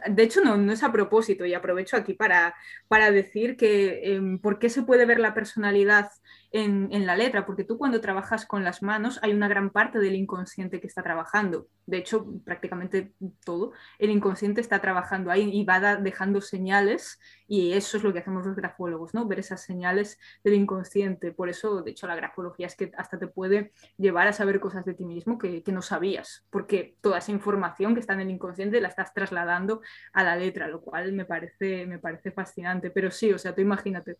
de 0.09 0.23
hecho 0.23 0.43
no, 0.43 0.57
no 0.57 0.73
es 0.73 0.83
a 0.83 0.93
propósito 0.93 1.45
y 1.45 1.55
aprovecho 1.55 1.97
aquí 1.97 2.15
para, 2.15 2.55
para 2.89 3.11
decir 3.11 3.57
que 3.57 4.15
em, 4.15 4.39
por 4.39 4.59
qué 4.59 4.69
se 4.69 4.83
puede 4.83 5.07
ver 5.07 5.21
la 5.21 5.35
personalidad 5.35 6.11
en, 6.53 7.07
la 7.07 7.17
letra, 7.17 7.47
porque 7.47 7.65
tú 7.65 7.79
cuando 7.79 8.01
trabajas 8.01 8.47
con 8.47 8.63
las 8.63 8.83
manos 8.83 9.19
hay 9.23 9.33
una 9.33 9.49
gran 9.49 9.71
parte 9.71 9.99
del 9.99 10.15
inconsciente 10.15 10.81
que 10.81 10.87
está 10.87 11.03
trabajando. 11.03 11.69
De 11.87 11.99
hecho, 11.99 12.27
prácticamente 12.45 13.13
todo, 13.45 13.73
el 13.99 14.11
inconsciente 14.11 14.61
está 14.61 14.81
trabajando 14.81 15.31
ahí 15.31 15.51
y 15.53 15.65
va 15.65 15.97
dejando 15.97 16.41
señales 16.41 17.19
y 17.49 17.73
eso 17.73 17.97
es 17.97 18.05
lo 18.05 18.13
que 18.13 18.21
hacemos 18.21 18.47
los 18.47 18.57
grafólogos, 18.57 19.15
¿no? 19.15 19.27
Ver 19.27 19.41
esas 19.41 19.63
señales 19.63 20.19
del 20.45 20.55
inconsciente. 20.55 21.33
Por 21.33 21.49
eso, 21.49 21.83
de 21.83 21.91
hecho, 21.91 22.07
la 22.07 22.15
grafología 22.15 22.67
es 22.67 22.77
que 22.77 22.93
hasta 22.97 23.19
te 23.19 23.27
puede 23.27 23.73
llevar 23.97 24.29
a 24.29 24.33
saber 24.33 24.61
cosas 24.61 24.85
de 24.85 24.95
ti 24.95 25.05
mismo 25.05 25.39
que, 25.39 25.63
que 25.63 25.73
no 25.73 25.83
sabías, 25.83 26.47
porque 26.51 26.97
toda 27.01 27.19
esa 27.19 27.33
información 27.33 27.95
que 27.95 28.01
está 28.01 28.15
en 28.15 28.21
el 28.21 28.31
inconsciente 28.31 28.81
la 28.81 28.89
estás 28.89 29.13
trasladando 29.13 29.83
a 30.13 30.23
la 30.23 30.37
letra, 30.37 30.69
lo 30.69 30.81
cual 30.81 31.13
me 31.13 31.25
parece, 31.25 31.87
me 31.87 31.99
parece 31.99 32.31
fascinante. 32.31 32.91
Pero 32.91 33.11
sí, 33.11 33.33
o 33.33 33.39
sea, 33.39 33.55
tú 33.55 33.61
imagínate 33.61 34.19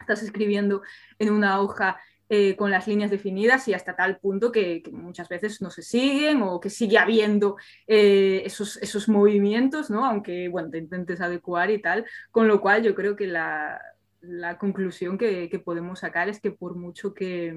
estás 0.00 0.22
escribiendo 0.22 0.82
en 1.18 1.30
una 1.30 1.60
hoja 1.60 2.00
eh, 2.32 2.54
con 2.54 2.70
las 2.70 2.86
líneas 2.86 3.10
definidas 3.10 3.66
y 3.66 3.74
hasta 3.74 3.96
tal 3.96 4.18
punto 4.18 4.52
que, 4.52 4.84
muchas 4.92 5.28
veces 5.28 5.60
no 5.60 5.68
se 5.68 5.82
siguen 5.82 6.42
o 6.42 6.60
que 6.60 6.70
sigue 6.70 6.96
habiendo 6.96 7.56
eh, 7.88 8.42
esos, 8.44 8.76
esos 8.76 9.08
movimientos, 9.08 9.90
¿no? 9.90 10.04
aunque 10.04 10.48
bueno, 10.48 10.70
te 10.70 10.78
intentes 10.78 11.20
adecuar 11.20 11.72
y 11.72 11.82
tal, 11.82 12.06
con 12.30 12.46
lo 12.46 12.60
cual 12.60 12.84
yo 12.84 12.94
creo 12.94 13.16
que 13.16 13.26
la, 13.26 13.80
la 14.20 14.58
conclusión 14.58 15.18
que, 15.18 15.48
que, 15.48 15.58
podemos 15.58 15.98
sacar 15.98 16.28
es 16.28 16.40
que 16.40 16.52
por 16.52 16.76
mucho 16.76 17.14
que, 17.14 17.52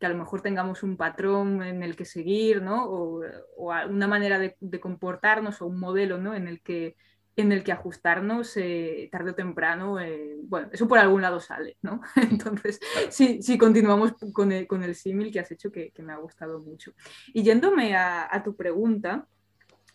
a 0.00 0.08
lo 0.08 0.16
mejor 0.16 0.42
tengamos 0.42 0.82
un 0.82 0.96
patrón 0.96 1.62
en 1.62 1.84
el 1.84 1.94
que 1.94 2.04
seguir, 2.04 2.62
¿no? 2.62 2.86
o, 2.86 3.22
o 3.56 3.72
una 3.88 4.08
manera 4.08 4.40
de, 4.40 4.56
de, 4.58 4.80
comportarnos 4.80 5.62
o 5.62 5.66
un 5.66 5.78
modelo 5.78 6.18
¿no? 6.18 6.34
en 6.34 6.48
el 6.48 6.60
que 6.62 6.96
en 7.40 7.52
el 7.52 7.64
que 7.64 7.72
ajustarnos 7.72 8.56
eh, 8.56 9.08
tarde 9.10 9.32
o 9.32 9.34
temprano, 9.34 10.00
eh, 10.00 10.36
bueno, 10.44 10.68
eso 10.72 10.86
por 10.86 10.98
algún 10.98 11.22
lado 11.22 11.40
sale, 11.40 11.76
¿no? 11.82 12.00
Entonces, 12.30 12.80
sí, 13.08 13.42
sí, 13.42 13.58
continuamos 13.58 14.14
con 14.32 14.52
el, 14.52 14.66
con 14.66 14.82
el 14.82 14.94
símil 14.94 15.32
que 15.32 15.40
has 15.40 15.50
hecho 15.50 15.72
que, 15.72 15.90
que, 15.90 16.02
me 16.02 16.12
ha 16.12 16.16
gustado 16.16 16.60
mucho. 16.60 16.92
Y 17.34 17.42
yéndome 17.42 17.96
a, 17.96 18.28
a 18.30 18.42
tu 18.42 18.56
pregunta, 18.56 19.26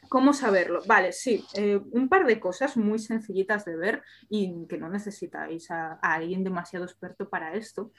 ¿Cómo 0.09 0.33
saberlo? 0.33 0.81
Vale, 0.85 1.11
sí, 1.11 1.43
eh, 1.55 1.79
un 1.91 2.09
par 2.09 2.25
de 2.25 2.39
cosas 2.39 2.77
muy 2.77 2.99
sencillitas 2.99 3.65
de 3.65 3.75
ver 3.75 4.03
y 4.29 4.65
que 4.67 4.77
no 4.77 4.89
necesitáis 4.89 5.71
a, 5.71 5.93
a 5.93 6.13
alguien 6.13 6.43
demasiado 6.43 6.85
experto 6.85 7.29
para 7.29 7.53
esto, 7.55 7.91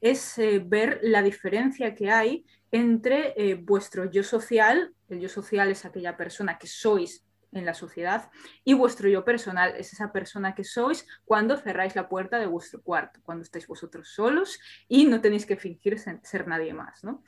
es 0.00 0.38
eh, 0.38 0.62
ver 0.64 1.00
la 1.02 1.22
diferencia 1.22 1.94
que 1.94 2.10
hay 2.10 2.44
entre 2.70 3.34
eh, 3.36 3.54
vuestro 3.54 4.10
yo 4.10 4.22
social, 4.22 4.94
el 5.08 5.20
yo 5.20 5.28
social 5.28 5.70
es 5.70 5.84
aquella 5.84 6.16
persona 6.16 6.58
que 6.58 6.66
sois 6.66 7.24
en 7.52 7.64
la 7.64 7.74
sociedad 7.74 8.30
y 8.64 8.74
vuestro 8.74 9.08
yo 9.08 9.24
personal 9.24 9.74
es 9.76 9.92
esa 9.92 10.12
persona 10.12 10.54
que 10.54 10.64
sois 10.64 11.06
cuando 11.24 11.56
cerráis 11.56 11.94
la 11.94 12.08
puerta 12.08 12.38
de 12.38 12.46
vuestro 12.46 12.82
cuarto, 12.82 13.20
cuando 13.22 13.42
estáis 13.42 13.66
vosotros 13.66 14.08
solos 14.08 14.58
y 14.88 15.06
no 15.06 15.20
tenéis 15.20 15.46
que 15.46 15.56
fingir 15.56 15.98
ser 15.98 16.48
nadie 16.48 16.74
más. 16.74 17.04
¿no? 17.04 17.22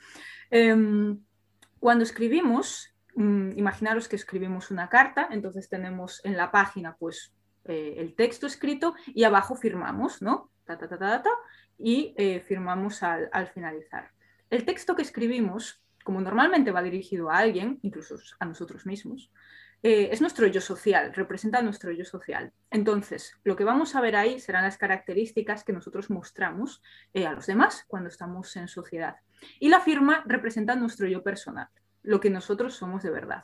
Eh, 0.51 1.15
cuando 1.79 2.03
escribimos, 2.03 2.95
mmm, 3.15 3.51
imaginaros 3.57 4.07
que 4.07 4.15
escribimos 4.15 4.71
una 4.71 4.89
carta, 4.89 5.27
entonces 5.29 5.69
tenemos 5.69 6.19
en 6.25 6.35
la 6.35 6.51
página 6.51 6.95
pues 6.97 7.31
eh, 7.65 7.95
el 7.97 8.15
texto 8.15 8.47
escrito 8.47 8.95
y 9.07 9.23
abajo 9.23 9.55
firmamos, 9.55 10.21
¿no? 10.21 10.49
Ta, 10.65 10.77
ta, 10.77 10.87
ta, 10.87 11.23
y 11.77 12.15
eh, 12.17 12.39
firmamos 12.39 13.03
al, 13.03 13.29
al 13.31 13.49
finalizar. 13.49 14.09
El 14.49 14.65
texto 14.65 14.95
que 14.95 15.03
escribimos, 15.03 15.83
como 16.03 16.21
normalmente 16.21 16.71
va 16.71 16.81
dirigido 16.81 17.29
a 17.29 17.37
alguien, 17.37 17.77
incluso 17.83 18.15
a 18.39 18.45
nosotros 18.45 18.85
mismos, 18.85 19.31
eh, 19.87 20.09
es 20.11 20.19
nuestro 20.19 20.47
yo 20.47 20.61
social, 20.61 21.13
representa 21.13 21.61
nuestro 21.61 21.91
yo 21.91 22.05
social. 22.05 22.51
Entonces, 22.71 23.37
lo 23.43 23.55
que 23.55 23.63
vamos 23.63 23.95
a 23.95 24.01
ver 24.01 24.15
ahí 24.15 24.39
serán 24.39 24.63
las 24.63 24.79
características 24.79 25.63
que 25.63 25.73
nosotros 25.73 26.09
mostramos 26.09 26.81
eh, 27.13 27.27
a 27.27 27.33
los 27.33 27.45
demás 27.45 27.85
cuando 27.87 28.09
estamos 28.09 28.55
en 28.55 28.67
sociedad. 28.67 29.17
Y 29.59 29.69
la 29.69 29.79
firma 29.79 30.23
representa 30.25 30.75
nuestro 30.75 31.07
yo 31.07 31.21
personal, 31.21 31.67
lo 32.01 32.19
que 32.19 32.31
nosotros 32.31 32.73
somos 32.73 33.03
de 33.03 33.11
verdad. 33.11 33.43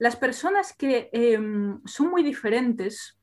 Las 0.00 0.16
personas 0.16 0.72
que 0.72 1.10
eh, 1.12 1.38
son 1.84 2.10
muy 2.10 2.24
diferentes 2.24 3.16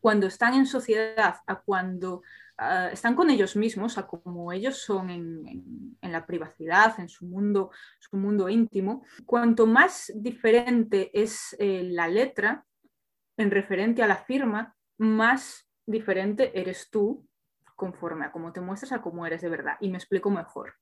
cuando 0.00 0.26
están 0.26 0.54
en 0.54 0.66
sociedad 0.66 1.36
a 1.46 1.60
cuando 1.60 2.22
uh, 2.58 2.92
están 2.92 3.14
con 3.14 3.30
ellos 3.30 3.56
mismos, 3.56 3.98
a 3.98 4.06
como 4.06 4.52
ellos 4.52 4.78
son 4.78 5.10
en, 5.10 5.46
en, 5.48 5.98
en, 6.00 6.12
la 6.12 6.26
privacidad, 6.26 6.98
en 6.98 7.08
su 7.08 7.26
mundo, 7.26 7.70
su 7.98 8.16
mundo 8.16 8.48
íntimo, 8.48 9.04
cuanto 9.26 9.66
más 9.66 10.12
diferente 10.14 11.10
es 11.12 11.56
eh, 11.58 11.84
la 11.84 12.08
letra 12.08 12.64
en 13.36 13.50
referente 13.50 14.02
a 14.02 14.06
la 14.06 14.16
firma, 14.16 14.76
más 14.98 15.68
diferente 15.86 16.58
eres 16.60 16.90
tú 16.90 17.26
conforme 17.76 18.26
a 18.26 18.32
cómo 18.32 18.52
te 18.52 18.60
muestras, 18.60 18.92
a 18.92 19.00
cómo 19.00 19.24
eres 19.24 19.40
de 19.40 19.48
verdad. 19.48 19.76
Y 19.80 19.88
me 19.88 19.98
explico 19.98 20.30
mejor. 20.30 20.74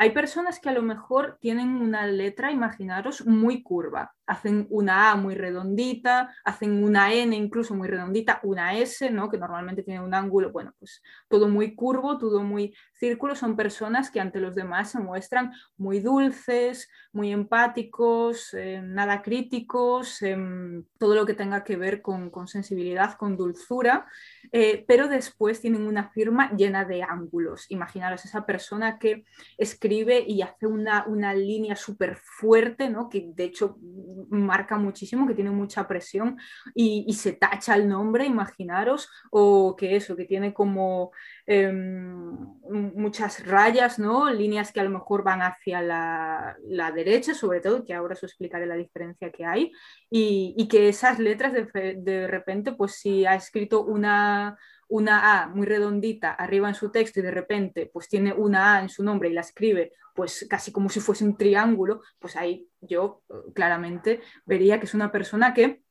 Hay 0.00 0.10
personas 0.10 0.60
que 0.60 0.68
a 0.68 0.72
lo 0.72 0.82
mejor 0.82 1.38
tienen 1.40 1.70
una 1.70 2.06
letra, 2.06 2.52
imaginaros, 2.52 3.26
muy 3.26 3.64
curva. 3.64 4.14
Hacen 4.26 4.68
una 4.70 5.10
A 5.10 5.16
muy 5.16 5.34
redondita, 5.34 6.32
hacen 6.44 6.84
una 6.84 7.12
N 7.12 7.34
incluso 7.34 7.74
muy 7.74 7.88
redondita, 7.88 8.38
una 8.44 8.78
S, 8.78 9.10
¿no? 9.10 9.28
que 9.28 9.38
normalmente 9.38 9.82
tiene 9.82 10.00
un 10.00 10.14
ángulo, 10.14 10.52
bueno, 10.52 10.72
pues 10.78 11.02
todo 11.28 11.48
muy 11.48 11.74
curvo, 11.74 12.16
todo 12.16 12.44
muy 12.44 12.76
círculo. 12.92 13.34
Son 13.34 13.56
personas 13.56 14.08
que 14.12 14.20
ante 14.20 14.38
los 14.38 14.54
demás 14.54 14.92
se 14.92 15.00
muestran 15.00 15.52
muy 15.76 15.98
dulces, 15.98 16.88
muy 17.10 17.32
empáticos, 17.32 18.54
eh, 18.54 18.80
nada 18.80 19.20
críticos, 19.20 20.22
eh, 20.22 20.36
todo 21.00 21.16
lo 21.16 21.26
que 21.26 21.34
tenga 21.34 21.64
que 21.64 21.76
ver 21.76 22.02
con, 22.02 22.30
sensibilidad, 22.46 23.14
con 23.16 23.36
dulzura, 23.36 24.06
eh, 24.52 24.84
pero 24.86 25.08
después 25.08 25.60
tienen 25.60 25.88
una 25.88 26.08
firma 26.10 26.52
llena 26.52 26.84
de 26.84 27.02
ángulos. 27.02 27.68
Imaginaros 27.68 28.24
esa 28.24 28.46
persona 28.46 29.00
que 29.00 29.24
escribe 29.56 30.24
y 30.26 30.42
hace 30.42 30.66
una, 30.66 31.04
una 31.06 31.34
línea 31.34 31.76
súper 31.76 32.16
fuerte, 32.16 32.88
¿no? 32.90 33.08
que 33.08 33.30
de 33.34 33.44
hecho 33.44 33.78
marca 34.30 34.76
muchísimo, 34.76 35.26
que 35.26 35.34
tiene 35.34 35.50
mucha 35.50 35.86
presión 35.88 36.38
y, 36.74 37.12
se 37.18 37.32
tacha 37.32 37.74
el 37.74 37.88
nombre, 37.88 38.26
imaginaros, 38.26 39.10
o 39.30 39.74
que 39.74 39.96
eso, 39.96 40.14
que 40.14 40.24
tiene 40.24 40.54
como 40.54 41.10
eh, 41.46 41.72
muchas 41.72 43.44
rayas, 43.44 43.98
¿no? 43.98 44.30
líneas 44.30 44.72
que 44.72 44.80
a 44.80 44.84
lo 44.84 44.90
mejor 44.90 45.24
van 45.24 45.42
hacia 45.42 45.82
la, 45.82 46.56
la, 46.68 46.92
derecha, 46.92 47.34
sobre 47.34 47.60
todo, 47.60 47.84
que 47.84 47.94
ahora 47.94 48.14
os 48.14 48.22
explicaré 48.22 48.66
la 48.66 48.76
diferencia 48.76 49.32
que 49.32 49.44
hay, 49.44 49.72
y, 50.10 50.54
y 50.56 50.68
que 50.68 50.88
esas 50.88 51.18
letras 51.18 51.52
de, 51.52 51.96
de 51.98 52.26
repente, 52.28 52.72
pues 52.72 52.92
si 52.92 53.26
ha 53.26 53.34
escrito 53.34 53.84
una 53.84 54.56
una 54.88 55.42
A 55.42 55.48
muy 55.48 55.66
redondita 55.66 56.32
arriba 56.32 56.68
en 56.68 56.74
su 56.74 56.90
texto 56.90 57.20
y 57.20 57.22
de 57.22 57.30
repente 57.30 57.90
pues 57.92 58.08
tiene 58.08 58.32
una 58.32 58.76
A 58.76 58.80
en 58.80 58.88
su 58.88 59.04
nombre 59.04 59.28
y 59.28 59.32
la 59.32 59.42
escribe 59.42 59.92
pues 60.14 60.46
casi 60.50 60.72
como 60.72 60.88
si 60.88 60.98
fuese 60.98 61.24
un 61.24 61.36
triángulo, 61.36 62.02
pues 62.18 62.34
ahí 62.34 62.68
yo 62.80 63.22
eh, 63.30 63.34
claramente 63.54 64.20
vería 64.46 64.80
que 64.80 64.86
es 64.86 64.94
una 64.94 65.12
persona 65.12 65.54
que 65.54 65.82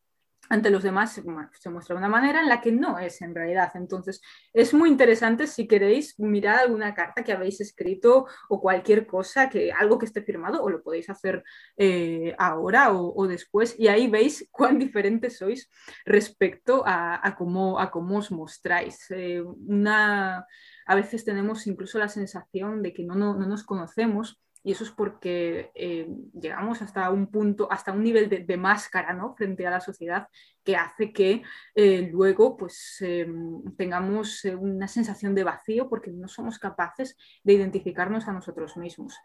ante 0.49 0.69
los 0.69 0.83
demás 0.83 1.21
se 1.53 1.69
muestra 1.69 1.95
de 1.95 1.99
una 1.99 2.09
manera 2.09 2.41
en 2.41 2.49
la 2.49 2.61
que 2.61 2.71
no 2.71 2.99
es 2.99 3.21
en 3.21 3.35
realidad. 3.35 3.71
Entonces, 3.75 4.21
es 4.53 4.73
muy 4.73 4.89
interesante 4.89 5.47
si 5.47 5.67
queréis 5.67 6.19
mirar 6.19 6.59
alguna 6.59 6.93
carta 6.93 7.23
que 7.23 7.31
habéis 7.31 7.61
escrito 7.61 8.27
o 8.49 8.61
cualquier 8.61 9.07
cosa, 9.07 9.49
que 9.49 9.71
algo 9.71 9.97
que 9.97 10.05
esté 10.05 10.21
firmado, 10.21 10.63
o 10.63 10.69
lo 10.69 10.81
podéis 10.81 11.09
hacer 11.09 11.43
eh, 11.77 12.35
ahora 12.37 12.91
o, 12.91 13.27
después, 13.27 13.75
y 13.77 13.87
ahí 13.87 14.07
veis 14.07 14.47
cuán 14.51 14.79
diferentes 14.79 15.37
sois 15.37 15.69
respecto 16.05 16.83
a, 16.85 17.35
cómo, 17.37 17.79
a 17.79 17.91
cómo 17.91 18.17
os 18.17 18.31
mostráis. 18.31 19.05
Eh, 19.11 19.41
una, 19.41 20.45
a 20.85 20.95
veces 20.95 21.25
tenemos 21.25 21.67
incluso 21.67 21.99
la 21.99 22.09
sensación 22.09 22.81
de 22.81 22.93
que 22.93 23.03
no, 23.03 23.15
no, 23.15 23.35
no 23.35 23.47
nos 23.47 23.63
conocemos 23.63 24.39
y 24.63 24.71
eso 24.71 24.83
es 24.83 24.91
porque 24.91 25.71
eh, 25.75 26.07
llegamos 26.33 26.81
hasta 26.81 27.09
un 27.09 27.27
punto, 27.31 27.67
hasta 27.71 27.91
un 27.91 28.03
nivel 28.03 28.29
de, 28.29 28.57
máscara 28.57 29.13
¿no? 29.13 29.35
frente 29.35 29.65
a 29.65 29.71
la 29.71 29.79
sociedad 29.79 30.27
que 30.63 30.75
hace 30.75 31.13
que 31.13 31.43
eh, 31.75 32.09
luego 32.11 32.57
pues, 32.57 32.97
em, 33.01 33.63
tengamos 33.77 34.43
eh, 34.45 34.55
una 34.55 34.87
sensación 34.87 35.33
de 35.35 35.43
vacío 35.43 35.87
porque 35.87 36.11
no 36.11 36.27
somos 36.27 36.59
capaces 36.59 37.15
de 37.43 37.53
identificarnos 37.53 38.27
a 38.27 38.33
nosotros 38.33 38.75
mismos. 38.77 39.15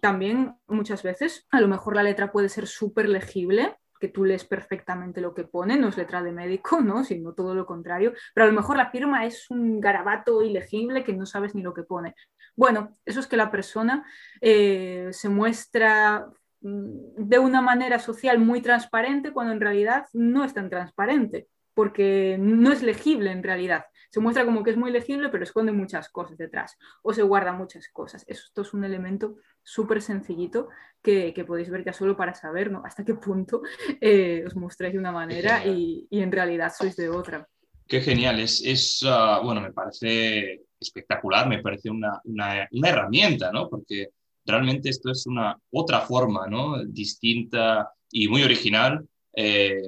También 0.00 0.54
muchas 0.66 1.02
veces 1.02 1.46
a 1.50 1.60
lo 1.60 1.68
mejor 1.68 1.96
la 1.96 2.02
letra 2.02 2.30
puede 2.30 2.48
ser 2.48 2.66
súper 2.66 3.08
legible, 3.08 3.76
que 4.02 4.08
tú 4.08 4.24
lees 4.24 4.44
perfectamente 4.44 5.20
lo 5.20 5.32
que 5.32 5.44
pone, 5.44 5.78
no 5.78 5.86
es 5.86 5.96
letra 5.96 6.24
de 6.24 6.32
médico, 6.32 6.80
¿no? 6.80 7.04
sino 7.04 7.34
todo 7.34 7.54
lo 7.54 7.64
contrario, 7.64 8.12
pero 8.34 8.46
a 8.46 8.48
lo 8.48 8.54
mejor 8.54 8.76
la 8.76 8.90
firma 8.90 9.24
es 9.26 9.48
un 9.48 9.80
garabato 9.80 10.42
ilegible 10.42 11.04
que 11.04 11.12
no 11.12 11.24
sabes 11.24 11.54
ni 11.54 11.62
lo 11.62 11.72
que 11.72 11.84
pone. 11.84 12.16
Bueno, 12.56 12.90
eso 13.06 13.20
es 13.20 13.28
que 13.28 13.36
la 13.36 13.52
persona 13.52 14.04
eh, 14.40 15.10
se 15.12 15.28
muestra 15.28 16.26
mm, 16.62 17.14
de 17.16 17.38
una 17.38 17.62
manera 17.62 18.00
social 18.00 18.40
muy 18.40 18.60
transparente 18.60 19.32
cuando 19.32 19.52
en 19.52 19.60
realidad 19.60 20.06
no 20.12 20.42
es 20.42 20.52
tan 20.52 20.68
transparente, 20.68 21.46
porque 21.74 22.36
no 22.38 22.72
es 22.72 22.82
legible 22.82 23.30
en 23.30 23.42
realidad 23.42 23.84
se 24.12 24.20
muestra 24.20 24.44
como 24.44 24.62
que 24.62 24.70
es 24.70 24.76
muy 24.76 24.90
legible, 24.90 25.30
pero 25.30 25.42
esconde 25.42 25.72
muchas 25.72 26.10
cosas 26.10 26.36
detrás 26.36 26.76
o 27.02 27.14
se 27.14 27.22
guarda 27.22 27.54
muchas 27.54 27.88
cosas. 27.88 28.26
Esto 28.28 28.60
es 28.60 28.74
un 28.74 28.84
elemento 28.84 29.36
súper 29.62 30.02
sencillito 30.02 30.68
que, 31.02 31.32
podéis 31.46 31.70
ver 31.70 31.82
ya 31.82 31.94
solo 31.94 32.14
para 32.14 32.34
saber 32.34 32.70
¿no? 32.70 32.82
hasta 32.84 33.06
qué 33.06 33.14
punto 33.14 33.62
eh, 34.02 34.44
os 34.46 34.54
mostráis 34.54 34.92
de 34.92 34.98
una 34.98 35.12
manera 35.12 35.64
y, 35.66 36.06
en 36.10 36.30
realidad 36.30 36.70
sois 36.76 36.94
de 36.94 37.08
otra. 37.08 37.48
Qué 37.88 38.02
genial, 38.02 38.38
es, 38.38 38.62
es 38.62 39.02
ah, 39.06 39.40
bueno, 39.42 39.62
me 39.62 39.72
parece 39.72 40.66
espectacular, 40.78 41.48
me 41.48 41.62
parece 41.62 41.88
una, 41.88 42.20
una, 42.24 42.68
una, 42.70 42.88
herramienta, 42.90 43.50
¿no? 43.50 43.70
Porque 43.70 44.10
realmente 44.44 44.90
esto 44.90 45.10
es 45.10 45.26
una 45.26 45.56
otra 45.70 46.02
forma, 46.02 46.46
¿no? 46.46 46.84
Distinta 46.84 47.90
y 48.10 48.28
muy 48.28 48.42
original 48.42 49.06
eh, 49.34 49.82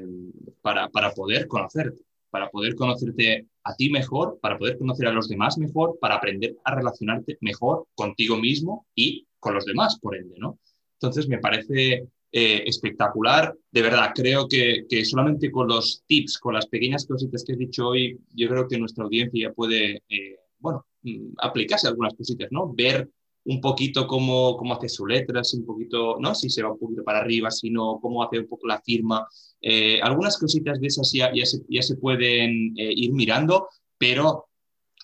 para, 0.62 0.88
para 0.88 1.12
poder 1.12 1.46
conocerte, 1.46 2.00
para 2.30 2.50
poder 2.50 2.74
conocerte 2.74 3.46
a 3.62 3.74
ti 3.74 3.90
mejor, 3.90 4.38
para 4.40 4.59
poder 4.59 4.78
conocer 4.78 5.07
a 5.07 5.12
los 5.12 5.28
demás 5.28 5.59
mejor, 5.59 5.98
para 6.00 6.16
aprender 6.16 6.57
a 6.64 6.74
relacionarte 6.74 7.38
mejor 7.40 7.87
contigo 7.94 8.37
mismo 8.37 8.87
y 8.94 9.26
con 9.38 9.54
los 9.54 9.64
demás, 9.64 9.98
por 10.00 10.16
ende, 10.16 10.37
¿no? 10.38 10.59
Entonces 10.94 11.28
me 11.28 11.38
parece 11.38 12.09
eh, 12.33 12.64
espectacular. 12.66 13.54
De 13.70 13.83
verdad, 13.83 14.11
creo 14.14 14.48
que, 14.48 14.85
solamente 15.04 15.50
con 15.52 15.68
los 15.68 16.02
tips, 16.07 16.38
con 16.38 16.54
las 16.54 16.66
pequeñas 16.66 17.07
cositas 17.07 17.44
que 17.44 17.52
has 17.52 17.59
dicho 17.59 17.88
hoy, 17.88 18.18
yo 18.35 18.48
creo 18.48 18.66
que 18.66 18.78
nuestra 18.78 19.04
audiencia 19.04 19.48
ya 19.48 19.54
puede, 19.54 20.02
eh, 20.09 20.38
bueno, 20.59 20.85
mm, 21.02 21.35
aplicarse 21.38 21.87
algunas 21.87 22.14
cositas, 22.14 22.48
¿no? 22.50 22.72
Ver 22.74 23.09
un 23.46 23.61
poquito 23.61 24.07
cómo, 24.07 24.57
cómo 24.57 24.74
hace 24.74 24.88
su 24.88 25.07
letra, 25.07 25.44
si 25.44 25.59
un 25.59 25.66
poquito, 25.66 26.16
¿no? 26.18 26.35
Si 26.35 26.48
se 26.48 26.62
va 26.62 26.72
un 26.72 26.78
poquito 26.78 27.04
para 27.04 27.18
arriba, 27.20 27.50
si 27.50 27.70
no, 27.70 27.98
cómo 28.00 28.22
hace 28.22 28.38
un 28.38 28.48
poco 28.48 28.66
la 28.66 28.80
firma. 28.80 29.26
Eh, 29.61 30.00
algunas 30.02 30.38
cositas 30.38 30.80
de 30.80 30.87
esas 30.87 31.12
ya, 31.12 31.30
ya, 31.35 31.83
se, 31.83 31.96
pueden 31.96 32.74
eh, 32.76 32.92
ir 32.94 33.12
mirando, 33.12 33.68
pero 33.98 34.46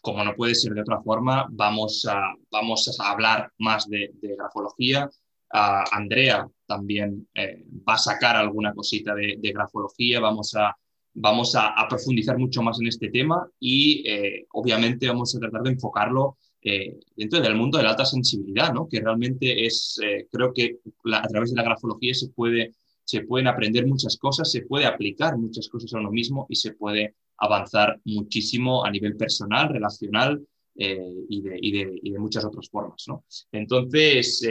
como 0.03 0.25
no 0.25 0.35
puede 0.35 0.55
ser 0.55 0.73
de 0.73 0.81
otra 0.81 1.03
forma, 1.03 1.47
vamos 1.51 2.07
a, 2.09 2.35
vamos 2.51 2.99
a 2.99 3.11
hablar 3.11 3.53
más 3.59 3.89
de, 3.89 4.11
grafología. 4.23 5.11
Andrea 5.53 6.49
también 6.65 7.29
eh, 7.35 7.65
va 7.87 7.95
a 7.95 7.99
sacar 7.99 8.37
alguna 8.37 8.73
cosita 8.73 9.15
de, 9.15 9.37
grafología, 9.53 10.21
vamos 10.21 10.55
a, 10.55 10.75
vamos 11.15 11.55
a, 11.57 11.75
profundizar 11.89 12.39
mucho 12.39 12.63
más 12.63 12.81
en 12.81 12.87
este 12.87 13.11
tema 13.11 13.47
y 13.59 14.05
obviamente 14.53 15.09
vamos 15.09 15.35
a 15.35 15.41
tratar 15.41 15.63
de 15.63 15.71
enfocarlo 15.71 16.39
eh, 16.63 17.01
dentro 17.17 17.41
del 17.41 17.55
mundo 17.55 17.79
de 17.79 17.85
la 17.85 17.91
alta 17.91 18.05
sensibilidad, 18.05 18.73
¿no? 18.75 18.87
que 18.87 19.01
realmente 19.01 19.65
es, 19.65 19.99
eh, 20.05 20.27
creo 20.31 20.53
que 20.53 20.79
a 21.11 21.27
través 21.27 21.51
de 21.51 21.57
la 21.57 21.63
grafología 21.63 22.13
se, 22.13 22.29
puede, 22.29 22.75
se 23.03 23.23
pueden 23.23 23.47
aprender 23.47 23.87
muchas 23.87 24.19
cosas, 24.19 24.51
se 24.51 24.63
puede 24.63 24.85
aplicar 24.85 25.39
muchas 25.39 25.69
cosas 25.71 25.95
a 25.95 25.99
uno 25.99 26.11
mismo 26.11 26.47
y 26.51 26.57
se 26.57 26.73
puede 26.73 27.15
avanzar 27.39 27.99
muchísimo 28.05 28.85
a 28.85 28.91
nivel 28.91 29.17
personal, 29.17 29.71
relacional 29.71 30.47
eh, 30.77 31.25
y, 31.31 31.41
de, 31.41 31.59
y, 31.63 32.11
de, 32.11 32.19
muchas 32.19 32.45
otras 32.45 32.69
formas. 32.69 33.05
¿no? 33.09 33.25
Entonces, 33.53 34.47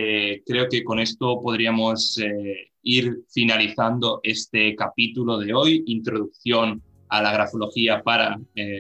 creo 0.45 0.67
que 0.67 0.84
con 0.84 0.98
esto 0.98 1.39
podríamos 1.39 2.19
ir 2.82 3.24
finalizando 3.30 4.19
este 4.24 4.76
capítulo 4.76 5.38
de 5.38 5.54
hoy, 5.54 5.84
introducción 5.86 6.82
a 7.10 7.22
la 7.22 7.32
grafología 7.34 8.02
para 8.02 8.39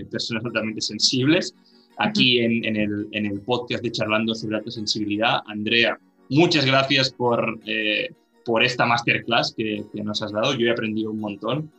personas 0.09 0.43
altamente 0.45 0.81
sensibles 0.81 1.53
aquí 1.99 2.39
en, 2.39 2.75
el, 2.75 3.41
podcast 3.41 3.83
de 3.83 3.91
Charlando 3.91 4.33
sobre 4.33 4.57
alta 4.57 4.71
sensibilidad. 4.71 5.41
Andrea, 5.45 5.99
muchas 6.29 6.65
gracias 6.65 7.11
por, 7.11 7.59
eh, 7.65 8.09
por 8.45 8.63
esta 8.63 8.85
masterclass 8.85 9.53
que, 9.55 9.85
nos 10.03 10.21
has 10.21 10.31
dado. 10.31 10.53
Yo 10.53 10.67
he 10.67 10.71
aprendido 10.71 11.11
un 11.11 11.19
montón 11.19 11.71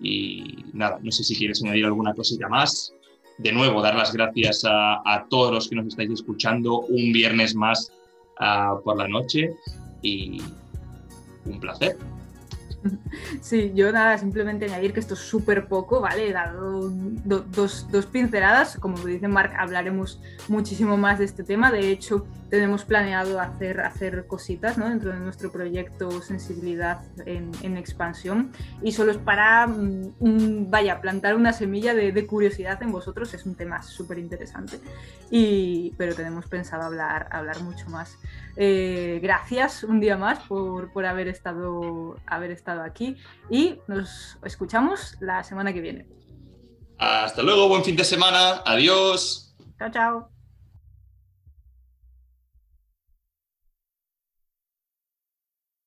y 0.00 0.56
nada, 0.72 0.98
no 1.02 1.10
sé 1.10 1.24
si 1.24 1.36
quieres 1.36 1.62
añadir 1.62 1.84
alguna 1.84 2.14
cosita 2.14 2.48
más. 2.48 2.92
De 3.38 3.52
nuevo, 3.52 3.82
dar 3.82 3.94
las 3.94 4.14
gracias 4.14 4.62
a, 4.64 5.26
todos 5.28 5.52
los 5.52 5.68
que 5.68 5.76
nos 5.76 5.88
estáis 5.88 6.10
escuchando 6.10 6.80
un 6.80 7.12
viernes 7.12 7.54
más 7.54 7.92
ah, 8.40 8.78
por 8.82 8.96
la 8.96 9.06
noche 9.08 9.50
y 10.00 10.40
un 11.44 11.60
placer. 11.60 11.98
Sí, 13.40 13.72
yo 13.74 13.92
nada, 13.92 14.18
simplemente 14.18 14.64
añadir 14.66 14.92
que 14.92 15.00
esto 15.00 15.14
es 15.14 15.20
súper 15.20 15.68
poco, 15.68 16.00
¿vale? 16.00 16.28
He 16.28 16.32
dado 16.32 16.90
dos, 16.90 17.90
dos, 17.90 18.06
pinceladas, 18.06 18.76
como 18.78 18.98
dice 18.98 19.28
Marc, 19.28 19.54
hablaremos 19.56 20.20
muchísimo 20.48 20.96
más 20.96 21.18
de 21.18 21.24
este 21.24 21.44
tema, 21.44 21.70
de 21.70 21.90
hecho 21.90 22.26
tenemos 22.50 22.84
planeado 22.84 23.40
hacer, 23.40 23.80
hacer 23.80 24.26
cositas 24.26 24.78
¿no? 24.78 24.88
dentro 24.88 25.12
de 25.12 25.18
nuestro 25.18 25.50
proyecto 25.50 26.22
Sensibilidad 26.22 27.02
en, 27.24 27.76
expansión 27.76 28.52
y 28.82 28.92
solo 28.92 29.10
es 29.10 29.18
para, 29.18 29.66
mm, 29.66 30.70
vaya, 30.70 31.00
plantar 31.00 31.34
una 31.34 31.52
semilla 31.52 31.94
de, 31.94 32.26
curiosidad 32.26 32.82
en 32.82 32.92
vosotros, 32.92 33.34
es 33.34 33.46
un 33.46 33.54
tema 33.54 33.82
súper 33.82 34.18
interesante, 34.18 34.80
pero 35.96 36.14
tenemos 36.14 36.46
pensado 36.46 36.84
hablar, 36.84 37.28
hablar 37.30 37.60
mucho 37.62 37.88
más. 37.90 38.18
Eh, 38.56 39.20
gracias 39.22 39.84
un 39.84 40.00
día 40.00 40.16
más 40.16 40.38
por, 40.40 40.90
por 40.92 41.04
haber, 41.04 41.28
estado, 41.28 42.16
haber 42.26 42.50
estado 42.76 42.84
aquí 42.84 43.16
y 43.50 43.78
nos 43.88 44.38
escuchamos 44.44 45.16
la 45.20 45.42
semana 45.42 45.72
que 45.72 45.80
viene. 45.80 46.06
Hasta 46.98 47.42
luego, 47.42 47.68
buen 47.68 47.84
fin 47.84 47.96
de 47.96 48.04
semana, 48.04 48.62
adiós. 48.64 49.54
Chao, 49.78 49.90
chao. 49.90 50.35